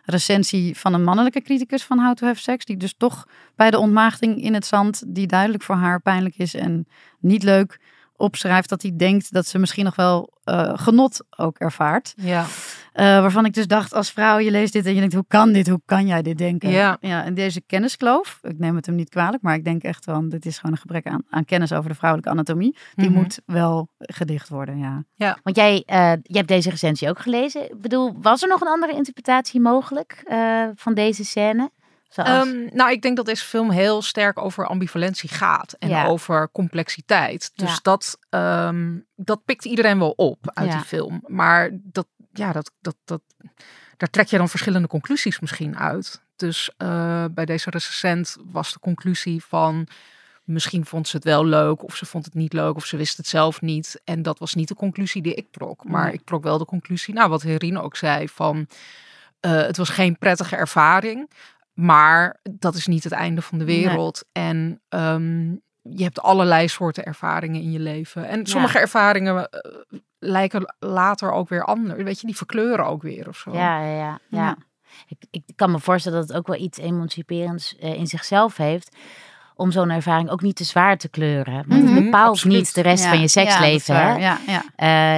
recensie 0.05 0.77
van 0.77 0.95
een 0.95 1.05
mannelijke 1.05 1.43
criticus 1.43 1.85
van 1.85 1.99
How 1.99 2.15
to 2.15 2.27
Have 2.27 2.41
Sex, 2.41 2.65
die 2.65 2.77
dus 2.77 2.95
toch 2.97 3.27
bij 3.55 3.71
de 3.71 3.79
ontmaagding 3.79 4.43
in 4.43 4.55
het 4.55 4.67
zand, 4.67 5.03
die 5.07 5.27
duidelijk 5.27 5.63
voor 5.63 5.75
haar 5.75 6.01
pijnlijk 6.01 6.39
is 6.39 6.55
en 6.55 6.87
niet 7.21 7.43
leuk, 7.43 7.81
opschrijft 8.17 8.69
dat 8.69 8.83
hij 8.83 8.93
denkt 8.97 9.33
dat 9.33 9.47
ze 9.47 9.59
misschien 9.59 9.85
nog 9.85 9.97
wel 9.97 10.35
eh, 10.45 10.73
genot 10.75 11.25
ook 11.37 11.59
ervaart. 11.59 12.15
ja. 12.17 12.45
Eh, 12.93 13.05
waarvan 13.05 13.45
ik 13.45 13.53
dus 13.55 13.67
dacht, 13.67 13.95
als 13.95 14.11
vrouw, 14.11 14.39
je 14.39 14.51
leest 14.51 14.73
dit 14.73 14.87
en 14.87 14.93
je 14.95 14.99
denkt, 15.01 15.15
hoe 15.15 15.25
kan 15.29 15.53
dit? 15.53 15.69
Hoe 15.69 15.81
kan 15.85 16.07
jij 16.07 16.23
dit 16.23 16.39
denken? 16.39 16.71
Ja. 16.71 16.97
ja 17.01 17.25
en 17.25 17.35
deze 17.35 17.61
kenniskloof, 17.67 18.39
ik 18.43 18.59
neem 18.59 18.77
het 18.77 18.87
hem 18.87 18.95
niet 18.95 19.09
kwalijk, 19.09 19.43
maar 19.43 19.55
ik 19.55 19.65
denk 19.65 19.83
echt 19.83 20.05
van, 20.05 20.29
dit 20.29 20.47
is 20.47 20.57
gewoon 20.59 20.73
een 20.73 20.81
gebrek 20.81 21.07
aan, 21.07 21.23
aan 21.31 21.45
kennis 21.45 21.73
over 21.73 21.91
de 21.91 21.97
vrouwelijke 21.97 22.33
anatomie. 22.33 22.77
Die 22.95 23.11
Mhm. 23.11 23.19
moet 23.19 23.41
wel 23.47 23.89
gedicht 23.99 24.49
worden, 24.49 24.79
ja. 25.17 25.37
Want 25.43 25.57
jij, 25.57 25.83
eh, 25.87 26.13
je 26.23 26.37
hebt 26.37 26.49
deze 26.49 26.71
recensie 26.71 27.09
ook 27.09 27.19
gelezen. 27.19 27.63
Ik 27.71 27.81
bedoel, 27.81 28.15
was 28.21 28.43
er 28.43 28.49
nog 28.49 28.61
een 28.61 28.69
andere 28.69 28.93
interpretatie 28.93 29.61
mogelijk 29.61 30.23
eh, 30.25 30.65
van 30.75 30.95
deze 30.95 31.25
scène? 31.25 31.71
Ehm, 32.15 32.69
nou, 32.77 32.91
ik 32.91 33.03
denk 33.03 33.17
dat 33.17 33.27
deze 33.27 33.45
film 33.45 33.71
heel 33.71 34.03
sterk 34.03 34.39
over 34.39 34.67
ambivalentie 34.67 35.29
gaat 35.29 35.73
en 35.73 35.89
Ja. 35.89 36.07
over 36.07 36.49
complexiteit. 36.53 37.51
Dus 37.55 37.71
Ja. 37.71 37.79
dat, 37.83 38.19
ehm, 38.31 38.99
dat 39.17 39.45
pikt 39.45 39.65
iedereen 39.65 39.99
wel 39.99 40.11
op 40.11 40.51
uit 40.55 40.69
Ja. 40.69 40.77
die 40.77 40.87
film. 40.87 41.23
Maar 41.27 41.71
dat, 41.73 42.07
ja, 42.33 42.53
dat, 42.53 42.71
dat, 42.81 42.97
dat, 43.05 43.21
daar 43.97 44.11
trek 44.11 44.27
je 44.27 44.39
dan 44.39 44.49
verschillende 44.49 44.89
conclusies 44.89 45.41
misschien 45.41 45.77
uit. 45.79 46.23
Dus 46.37 46.71
eh, 46.77 47.25
bij 47.31 47.45
deze 47.45 47.71
recensent 47.71 48.37
was 48.45 48.73
de 48.73 48.79
conclusie 48.79 49.45
van 49.45 49.87
misschien 50.45 50.87
vond 50.87 51.09
ze 51.09 51.17
het 51.17 51.25
wel 51.25 51.45
leuk 51.45 51.83
of 51.85 51.97
ze 51.97 52.07
vond 52.07 52.25
het 52.25 52.35
niet 52.35 52.53
leuk 52.53 52.77
of 52.77 52.85
ze 52.85 52.97
wist 52.97 53.17
het 53.17 53.27
zelf 53.27 53.61
niet. 53.61 54.01
En 54.05 54.23
dat 54.23 54.39
was 54.39 54.55
niet 54.55 54.69
de 54.69 54.75
conclusie 54.75 55.23
die 55.23 55.35
ik 55.35 55.47
trok. 55.51 55.85
Maar 55.85 56.13
ik 56.13 56.21
trok 56.25 56.43
wel 56.43 56.59
de 56.59 56.65
conclusie, 56.65 57.15
nou 57.15 57.29
wat 57.31 57.43
Herine 57.43 57.83
ook 57.83 57.97
zei, 57.97 58.29
van 58.29 58.67
eh, 59.41 59.53
het 59.53 59.77
was 59.77 59.89
geen 59.89 60.19
prettige 60.19 60.57
ervaring. 60.57 61.31
Maar 61.77 62.37
dat 62.51 62.75
is 62.75 62.87
niet 62.87 63.05
het 63.05 63.13
einde 63.13 63.43
van 63.43 63.59
de 63.59 63.65
Nee. 63.65 63.87
wereld. 63.87 64.25
En 64.33 64.81
ehm, 64.89 65.51
je 65.83 66.03
hebt 66.03 66.21
allerlei 66.23 66.69
soorten 66.69 67.05
ervaringen 67.05 67.61
in 67.63 67.71
je 67.73 67.79
leven. 67.79 68.29
En 68.29 68.47
sommige 68.47 68.79
ervaringen 68.79 69.49
eh, 69.51 69.61
lijken 70.19 70.75
later 70.79 71.33
ook 71.33 71.49
weer 71.49 71.65
anders. 71.65 72.03
Weet 72.03 72.21
je, 72.21 72.27
die 72.27 72.37
verkleuren 72.37 72.87
ook 72.87 73.03
weer 73.03 73.29
of 73.29 73.37
zo. 73.37 73.53
Ja, 73.53 73.81
ja, 73.81 73.91
ja. 73.97 73.99
ja. 73.99 74.19
Ja. 74.29 74.57
Ik, 75.09 75.17
ik 75.31 75.43
kan 75.57 75.71
me 75.71 75.79
voorstellen 75.81 76.19
dat 76.19 76.29
het 76.29 76.37
ook 76.37 76.47
wel 76.47 76.61
iets 76.61 76.79
emanciperends 76.79 77.77
eh, 77.77 77.95
in 77.95 78.07
zichzelf 78.07 78.57
heeft. 78.57 78.97
Om 79.55 79.71
zo'n 79.71 79.91
ervaring 79.91 80.31
ook 80.31 80.43
niet 80.43 80.57
te 80.57 80.65
zwaar 80.65 80.97
te 80.99 81.09
kleuren. 81.09 81.65
Want 81.69 81.83
het 81.83 81.91
Mhm, 81.91 82.05
bepaalt 82.05 82.29
absoluut. 82.31 82.57
niet 82.57 82.75
de 82.75 82.81
rest 82.81 83.03
Ja, 83.05 83.09
van 83.09 83.19
je 83.21 83.29
ja, 83.35 83.35
dat 83.35 83.47
is 83.47 83.53
seksleven. 83.59 83.95
waar. 83.95 84.15
hè? 84.15 84.21
Ja, 84.21 84.39
ja. 84.47 84.63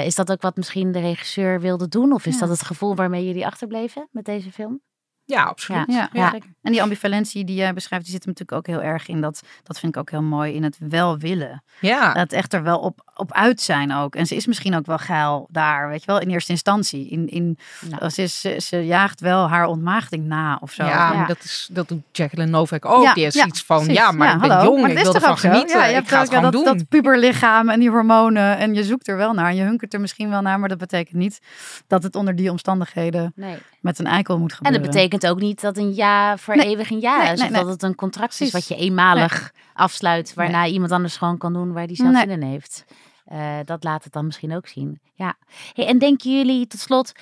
Eh, 0.01 0.07
is 0.07 0.15
dat 0.15 0.31
ook 0.33 0.43
wat 0.43 0.57
misschien 0.57 0.93
de 0.93 1.01
regisseur 1.01 1.61
wilde 1.61 1.89
doen? 1.89 2.13
Of 2.13 2.27
is 2.27 2.35
Ja. 2.35 2.41
dat 2.41 2.49
het 2.49 2.63
gevoel 2.63 2.95
waarmee 2.95 3.27
jullie 3.27 3.47
achterbleven 3.47 4.09
met 4.11 4.25
deze 4.25 4.53
film? 4.53 4.81
Ja, 5.29 5.43
absoluut. 5.43 6.09
Ja. 6.13 6.33
En 6.63 6.73
die 6.73 6.83
ambivalentie 6.83 7.45
die 7.45 7.57
jij 7.57 7.73
beschrijft, 7.75 8.05
die 8.05 8.15
zit 8.15 8.25
hem 8.25 8.33
natuurlijk 8.37 8.59
ook 8.69 8.75
heel 8.77 8.91
erg 8.93 9.09
in 9.09 9.21
dat, 9.21 9.43
dat 9.63 9.79
vind 9.79 9.95
ik 9.95 10.01
ook 10.01 10.11
heel 10.11 10.23
mooi, 10.23 10.55
in 10.55 10.63
het 10.63 10.77
wel 10.89 11.19
willen. 11.19 11.63
Ja. 11.81 12.13
Het 12.13 12.33
echt 12.33 12.53
er 12.53 12.63
wel 12.63 12.79
op, 12.79 13.11
op 13.15 13.33
uit 13.33 13.61
zijn 13.61 13.93
ook. 13.95 14.15
En 14.15 14.27
ze 14.27 14.37
is 14.37 14.47
misschien 14.47 14.77
ook 14.77 14.87
wel 14.87 14.99
geil 14.99 15.47
daar, 15.51 15.89
weet 15.89 16.01
je 16.01 16.07
wel, 16.07 16.21
in 16.21 16.29
eerste 16.31 16.53
instantie. 16.53 17.09
In, 17.09 17.29
in, 17.29 17.59
Nou. 17.91 18.09
ze, 18.11 18.23
is, 18.23 18.41
ze, 18.41 18.57
ze 18.61 18.87
jaagt 18.87 19.21
wel 19.21 19.49
haar 19.49 19.67
ontmaagding 19.67 20.25
na 20.27 20.59
of 20.61 20.73
zo. 20.73 20.85
Ja, 20.85 21.27
dat, 21.27 21.39
is, 21.45 21.69
dat 21.73 21.89
doet 21.89 22.03
Jacqueline 22.13 22.51
Novak 22.51 22.85
ook. 22.85 23.03
Ja, 23.05 23.15
die 23.15 23.23
heeft 23.23 23.35
ja, 23.35 23.47
iets 23.47 23.63
van, 23.65 23.77
precies. 23.79 23.97
ja, 23.97 24.13
maar 24.13 24.35
ik 24.35 24.41
ben 24.41 24.51
hallo. 24.51 24.65
jong, 24.65 24.81
Maar 24.81 24.91
ik 24.91 24.97
het 24.97 25.07
wil 25.07 25.15
is 25.17 25.21
ervan 25.23 25.39
genieten. 25.39 25.79
Ja, 25.79 25.83
je 25.85 25.89
ik 25.89 25.95
hebt 25.95 26.09
ga 26.09 26.21
ook 26.23 26.31
het 26.31 26.43
dat, 26.43 26.53
doen. 26.53 26.65
dat 26.65 26.89
puberlichaam 26.89 27.69
en 27.69 27.81
die 27.81 27.91
hormonen. 27.91 28.59
En 28.59 28.75
je 28.75 28.85
zoekt 28.85 29.09
er 29.09 29.17
wel 29.17 29.33
naar. 29.33 29.49
En 29.49 29.57
je 29.57 29.63
hunkert 29.63 29.95
er 29.95 30.01
misschien 30.01 30.31
wel 30.31 30.41
naar. 30.43 30.59
Maar 30.61 30.69
dat 30.69 30.79
betekent 30.79 31.17
niet 31.17 31.41
dat 31.87 32.03
het 32.03 32.17
onder 32.17 32.37
die 32.37 32.51
omstandigheden 32.51 33.33
Nee. 33.35 33.57
met 33.81 33.99
een 33.99 34.07
eikel 34.07 34.39
moet 34.39 34.51
En 34.51 34.57
gebeuren. 34.57 34.83
dat 34.83 34.91
betekent 34.91 35.18
ook 35.27 35.41
niet 35.41 35.61
dat 35.61 35.77
een 35.77 35.95
ja 35.95 36.37
voor 36.39 36.57
Nee. 36.57 36.67
eeuwig 36.67 36.91
een 36.91 37.01
ja 37.01 37.17
Nee, 37.23 37.33
is. 37.33 37.39
nee, 37.39 37.49
of 37.49 37.55
nee. 37.55 37.63
dat 37.63 37.73
het 37.73 37.83
een 37.83 37.95
contract 37.95 38.41
is 38.41 38.51
wat 38.51 38.69
je 38.69 38.77
eenmalig 38.77 39.53
afsluit. 39.75 40.35
Waarna 40.35 40.67
iemand 40.67 40.93
anders 40.93 41.17
gewoon 41.17 41.39
kan 41.39 41.53
doen 41.53 41.73
waar 41.73 41.87
die 41.87 41.97
zelf 41.97 42.13
Nee. 42.13 42.21
zin 42.21 42.31
in 42.31 42.43
heeft. 42.43 42.85
Eh, 43.25 43.57
dat 43.65 43.85
laat 43.85 44.05
het 44.05 44.13
dan 44.13 44.27
misschien 44.27 44.55
ook 44.57 44.67
zien. 44.67 45.01
Ja. 45.15 45.37
Hey, 45.73 45.87
en 45.87 45.99
denken 45.99 46.37
jullie 46.37 46.67
tot 46.67 46.81
slot, 46.81 47.13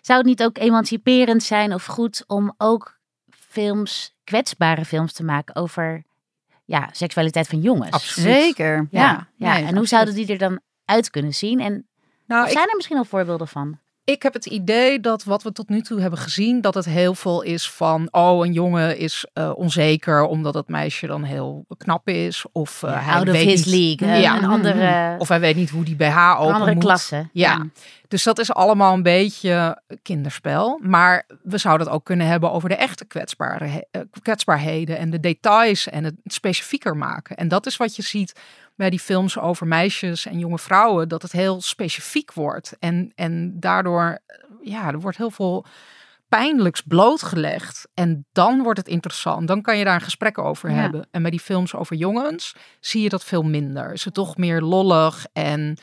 zou 0.00 0.18
het 0.18 0.28
niet 0.28 0.42
ook 0.42 0.58
emanciperend 0.58 1.42
zijn 1.42 1.74
of 1.74 1.84
goed 1.84 2.24
om 2.26 2.54
ook 2.58 2.98
films, 3.30 4.14
kwetsbare 4.24 4.84
films 4.84 5.12
te 5.12 5.24
maken 5.24 5.56
over 5.56 6.04
ja, 6.64 6.88
seksualiteit 6.92 7.48
van 7.48 7.60
jongens? 7.60 7.90
Absoluut. 7.90 8.32
Zeker. 8.34 8.86
Ja, 8.90 9.00
Ja, 9.00 9.28
ja. 9.36 9.52
Nee, 9.58 9.64
en 9.64 9.76
hoe 9.76 9.86
zouden 9.86 10.14
die 10.14 10.26
er 10.26 10.38
dan 10.38 10.60
uit 10.84 11.10
kunnen 11.10 11.34
zien? 11.34 11.60
En 11.60 11.86
Nou, 12.26 12.46
ik, 12.46 12.52
zijn 12.52 12.68
er 12.68 12.76
misschien 12.76 12.96
al 12.96 13.04
voorbeelden 13.04 13.48
van? 13.48 13.78
Ik 14.10 14.22
heb 14.22 14.32
het 14.32 14.46
idee 14.46 15.00
dat 15.00 15.24
wat 15.24 15.42
we 15.42 15.52
tot 15.52 15.68
nu 15.68 15.80
toe 15.80 16.00
hebben 16.00 16.18
gezien, 16.18 16.60
dat 16.60 16.74
het 16.74 16.84
heel 16.84 17.14
veel 17.14 17.42
is 17.42 17.70
van, 17.70 18.08
oh, 18.10 18.46
een 18.46 18.52
jongen 18.52 18.98
is 18.98 19.26
eh, 19.32 19.50
onzeker 19.54 20.22
omdat 20.22 20.54
het 20.54 20.68
meisje 20.68 21.06
dan 21.06 21.22
heel 21.22 21.64
knap 21.76 22.08
is. 22.08 22.44
Of 22.52 22.82
uh, 22.82 23.04
hij 23.06 23.14
Out 23.14 23.26
of 23.26 23.32
weet 23.32 23.44
his 23.46 23.64
niet, 23.64 23.74
league. 24.00 24.16
eh, 24.16 24.22
Ja. 24.22 24.36
een 24.36 24.44
andere, 24.44 25.14
Of 25.18 25.28
hij 25.28 25.40
weet 25.40 25.56
niet 25.56 25.70
hoe 25.70 25.84
die 25.84 25.96
BH 25.96 26.04
open 26.36 26.46
een 26.48 26.54
andere 26.54 26.74
moet. 26.74 26.82
klasse. 26.84 27.28
Ja. 27.32 27.66
Dus 28.08 28.22
dat 28.22 28.38
is 28.38 28.52
allemaal 28.52 28.94
een 28.94 29.02
beetje 29.02 29.82
kinderspel. 30.02 30.80
Maar 30.82 31.26
we 31.42 31.58
zouden 31.58 31.86
het 31.86 31.96
ook 31.96 32.04
kunnen 32.04 32.26
hebben 32.26 32.52
over 32.52 32.68
de 32.68 32.74
echte 32.76 33.04
kwetsbare, 33.04 33.86
eh, 33.90 34.00
kwetsbaarheden 34.22 34.98
en 34.98 35.10
de 35.10 35.20
details 35.20 35.88
en 35.88 36.04
het 36.04 36.14
specifieker 36.24 36.96
maken. 36.96 37.36
En 37.36 37.48
dat 37.48 37.66
is 37.66 37.76
wat 37.76 37.96
je 37.96 38.02
ziet 38.02 38.32
bij 38.78 38.90
die 38.90 38.98
films 38.98 39.38
over 39.38 39.66
meisjes 39.66 40.26
en 40.26 40.38
jonge 40.38 40.58
vrouwen, 40.58 41.08
dat 41.08 41.22
het 41.22 41.32
heel 41.32 41.60
specifiek 41.60 42.32
wordt. 42.32 42.76
En, 42.78 43.12
en 43.14 43.60
daardoor, 43.60 44.18
eh, 44.26 44.36
ja, 44.62 44.88
er 44.88 45.00
wordt 45.00 45.16
heel 45.16 45.30
veel 45.30 45.64
pijnlijks 46.28 46.80
blootgelegd. 46.82 47.88
En 47.94 48.26
dan 48.32 48.62
wordt 48.62 48.78
het 48.78 48.88
interessant. 48.88 49.48
Dan 49.48 49.62
kan 49.62 49.78
je 49.78 49.84
daar 49.84 49.94
een 49.94 50.00
gesprek 50.00 50.38
over 50.38 50.70
Ja. 50.70 50.76
hebben. 50.76 51.06
En 51.10 51.22
bij 51.22 51.30
die 51.30 51.40
films 51.40 51.74
over 51.74 51.96
jongens 51.96 52.54
zie 52.80 53.02
je 53.02 53.08
dat 53.08 53.24
veel 53.24 53.42
minder. 53.42 53.92
Is 53.92 54.04
het 54.04 54.14
toch 54.14 54.36
meer 54.36 54.60
lollig 54.60 55.26
en 55.32 55.76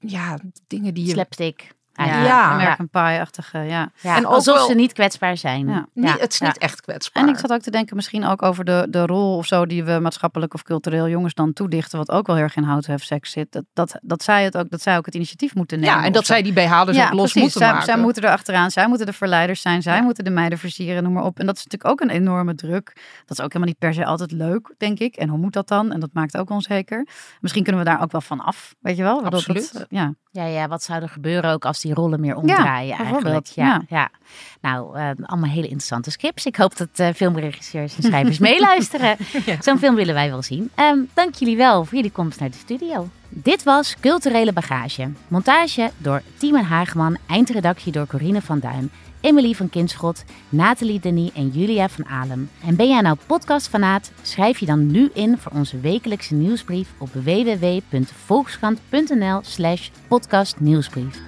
ja, 0.00 0.38
dingen 0.66 0.94
die 0.94 1.04
je 1.04 1.10
Slapstick. 1.12 1.72
Ja, 1.98 2.04
eigenlijk. 2.04 2.34
Ja. 2.34 2.50
American 2.52 2.88
Pie-achtige, 2.88 3.58
ja. 3.58 3.90
Ja, 4.00 4.16
En 4.16 4.24
alsof 4.24 4.56
wel- 4.56 4.66
ze 4.66 4.74
niet 4.74 4.92
kwetsbaar 4.92 5.36
zijn. 5.36 5.68
Ja. 5.68 5.86
niet, 5.94 6.20
het 6.20 6.32
is 6.32 6.38
ja. 6.38 6.46
niet 6.46 6.58
echt 6.58 6.80
kwetsbaar. 6.80 7.22
En 7.22 7.28
ik 7.28 7.38
zat 7.38 7.52
ook 7.52 7.60
te 7.60 7.70
denken 7.70 7.96
misschien 7.96 8.24
ook 8.24 8.42
over 8.42 8.64
de, 8.64 8.86
de 8.90 9.06
rol 9.06 9.36
of 9.36 9.46
zo 9.46 9.66
die 9.66 9.84
we 9.84 9.98
maatschappelijk 10.02 10.54
of 10.54 10.62
cultureel 10.62 11.08
jongens 11.08 11.34
dan 11.34 11.52
toedichten. 11.52 11.98
Wat 11.98 12.10
ook 12.10 12.26
wel 12.26 12.36
heel 12.36 12.44
erg 12.44 12.56
in 12.56 12.64
How 12.64 12.80
to 12.80 12.90
Have 12.92 13.04
Sex 13.04 13.30
zit. 13.30 13.52
Dat, 13.52 13.64
dat, 13.72 13.98
dat, 14.02 14.22
zij 14.22 14.44
het 14.44 14.56
ook, 14.56 14.70
dat 14.70 14.82
zij 14.82 14.96
ook 14.96 15.06
het 15.06 15.14
initiatief 15.14 15.54
moeten 15.54 15.80
nemen. 15.80 15.94
ja, 15.98 16.04
en 16.04 16.12
dat 16.12 16.26
zo. 16.26 16.32
zij 16.32 16.42
die 16.42 16.52
BH 16.52 16.84
dus 16.84 16.98
ook 16.98 17.12
los 17.12 17.32
precies. 17.32 17.34
moeten 17.42 17.60
zij, 17.60 17.68
maken. 17.70 17.84
zij 17.84 17.96
moeten 17.98 18.22
er 18.22 18.30
achteraan. 18.30 18.70
Zij 18.70 18.88
moeten 18.88 19.06
de 19.06 19.12
verleiders 19.12 19.60
zijn. 19.60 19.82
Zij 19.82 19.96
Ja. 19.96 20.02
moeten 20.02 20.24
de 20.24 20.30
meiden 20.30 20.58
versieren, 20.58 21.02
noem 21.02 21.12
maar 21.12 21.24
op. 21.24 21.38
En 21.38 21.46
dat 21.46 21.56
is 21.56 21.64
natuurlijk 21.64 21.90
ook 22.02 22.08
een 22.10 22.16
enorme 22.16 22.54
druk. 22.54 22.86
Dat 23.26 23.38
is 23.38 23.44
ook 23.44 23.52
helemaal 23.52 23.68
niet 23.68 23.78
per 23.78 23.94
se 23.94 24.04
altijd 24.04 24.32
leuk, 24.32 24.74
denk 24.78 24.98
ik. 24.98 25.16
En 25.16 25.28
hoe 25.28 25.38
moet 25.38 25.52
dat 25.52 25.68
dan? 25.68 25.92
En 25.92 26.00
dat 26.00 26.10
maakt 26.12 26.36
ook 26.36 26.50
onzeker. 26.50 27.06
Misschien 27.40 27.62
kunnen 27.62 27.84
we 27.84 27.90
daar 27.90 28.02
ook 28.02 28.12
wel 28.12 28.20
van 28.20 28.40
af, 28.40 28.74
weet 28.80 28.96
je 28.96 29.02
wel? 29.02 29.22
Dat- 29.22 29.34
Absoluut. 29.34 29.86
ja. 29.88 30.14
Ja, 30.30 30.44
ja, 30.44 30.68
wat 30.68 30.82
zou 30.82 31.02
er 31.02 31.08
gebeuren 31.08 31.52
ook 31.52 31.64
als 31.64 31.80
die 31.80 31.87
rollen 31.94 32.20
meer 32.20 32.36
omdraaien 32.36 32.96
eigenlijk? 32.96 33.10
bijvoorbeeld, 33.10 33.52
Ja, 33.54 33.66
ja. 33.66 33.82
ja. 33.88 34.10
Nou, 34.60 34.96
eh, 34.96 35.10
allemaal 35.22 35.50
hele 35.50 35.66
interessante 35.66 36.10
scripts. 36.10 36.46
Ik 36.46 36.56
hoop 36.56 36.76
dat 36.76 36.88
eh, 36.96 37.08
filmregisseurs 37.14 37.96
en 37.96 38.02
schrijvers 38.02 38.38
meeluisteren. 38.48 39.16
Zo'n 39.60 39.78
film 39.78 39.94
willen 39.94 40.14
wij 40.14 40.30
wel 40.30 40.42
zien. 40.42 40.70
Ehm, 40.74 40.98
dank 41.14 41.34
jullie 41.34 41.56
wel 41.56 41.84
voor 41.84 41.94
jullie 41.94 42.10
komst 42.10 42.40
naar 42.40 42.50
de 42.50 42.56
studio. 42.56 43.08
Dit 43.28 43.62
was 43.62 43.96
Culturele 44.00 44.52
Bagage. 44.52 45.10
Montage 45.28 45.90
door 45.96 46.22
Tiemen 46.38 46.64
Hageman, 46.64 47.16
eindredactie 47.26 47.92
door 47.92 48.06
Corine 48.06 48.42
van 48.42 48.58
Duin, 48.58 48.90
Emily 49.20 49.52
van 49.52 49.68
Kinschot, 49.68 50.24
Nathalie 50.48 51.00
Denis 51.00 51.32
en 51.32 51.48
Julia 51.48 51.88
van 51.88 52.06
Alem. 52.06 52.50
En 52.64 52.76
ben 52.76 52.88
jij 52.88 53.00
nou 53.00 53.16
podcastfanaat? 53.26 54.12
Schrijf 54.22 54.58
je 54.58 54.66
dan 54.66 54.90
nu 54.90 55.10
in 55.14 55.38
voor 55.38 55.52
onze 55.52 55.80
wekelijkse 55.80 56.34
nieuwsbrief 56.34 56.88
op 56.98 57.08
www.volkskrant.nl 57.12 59.40
slash 59.42 59.88
podcastnieuwsbrief. 60.08 61.27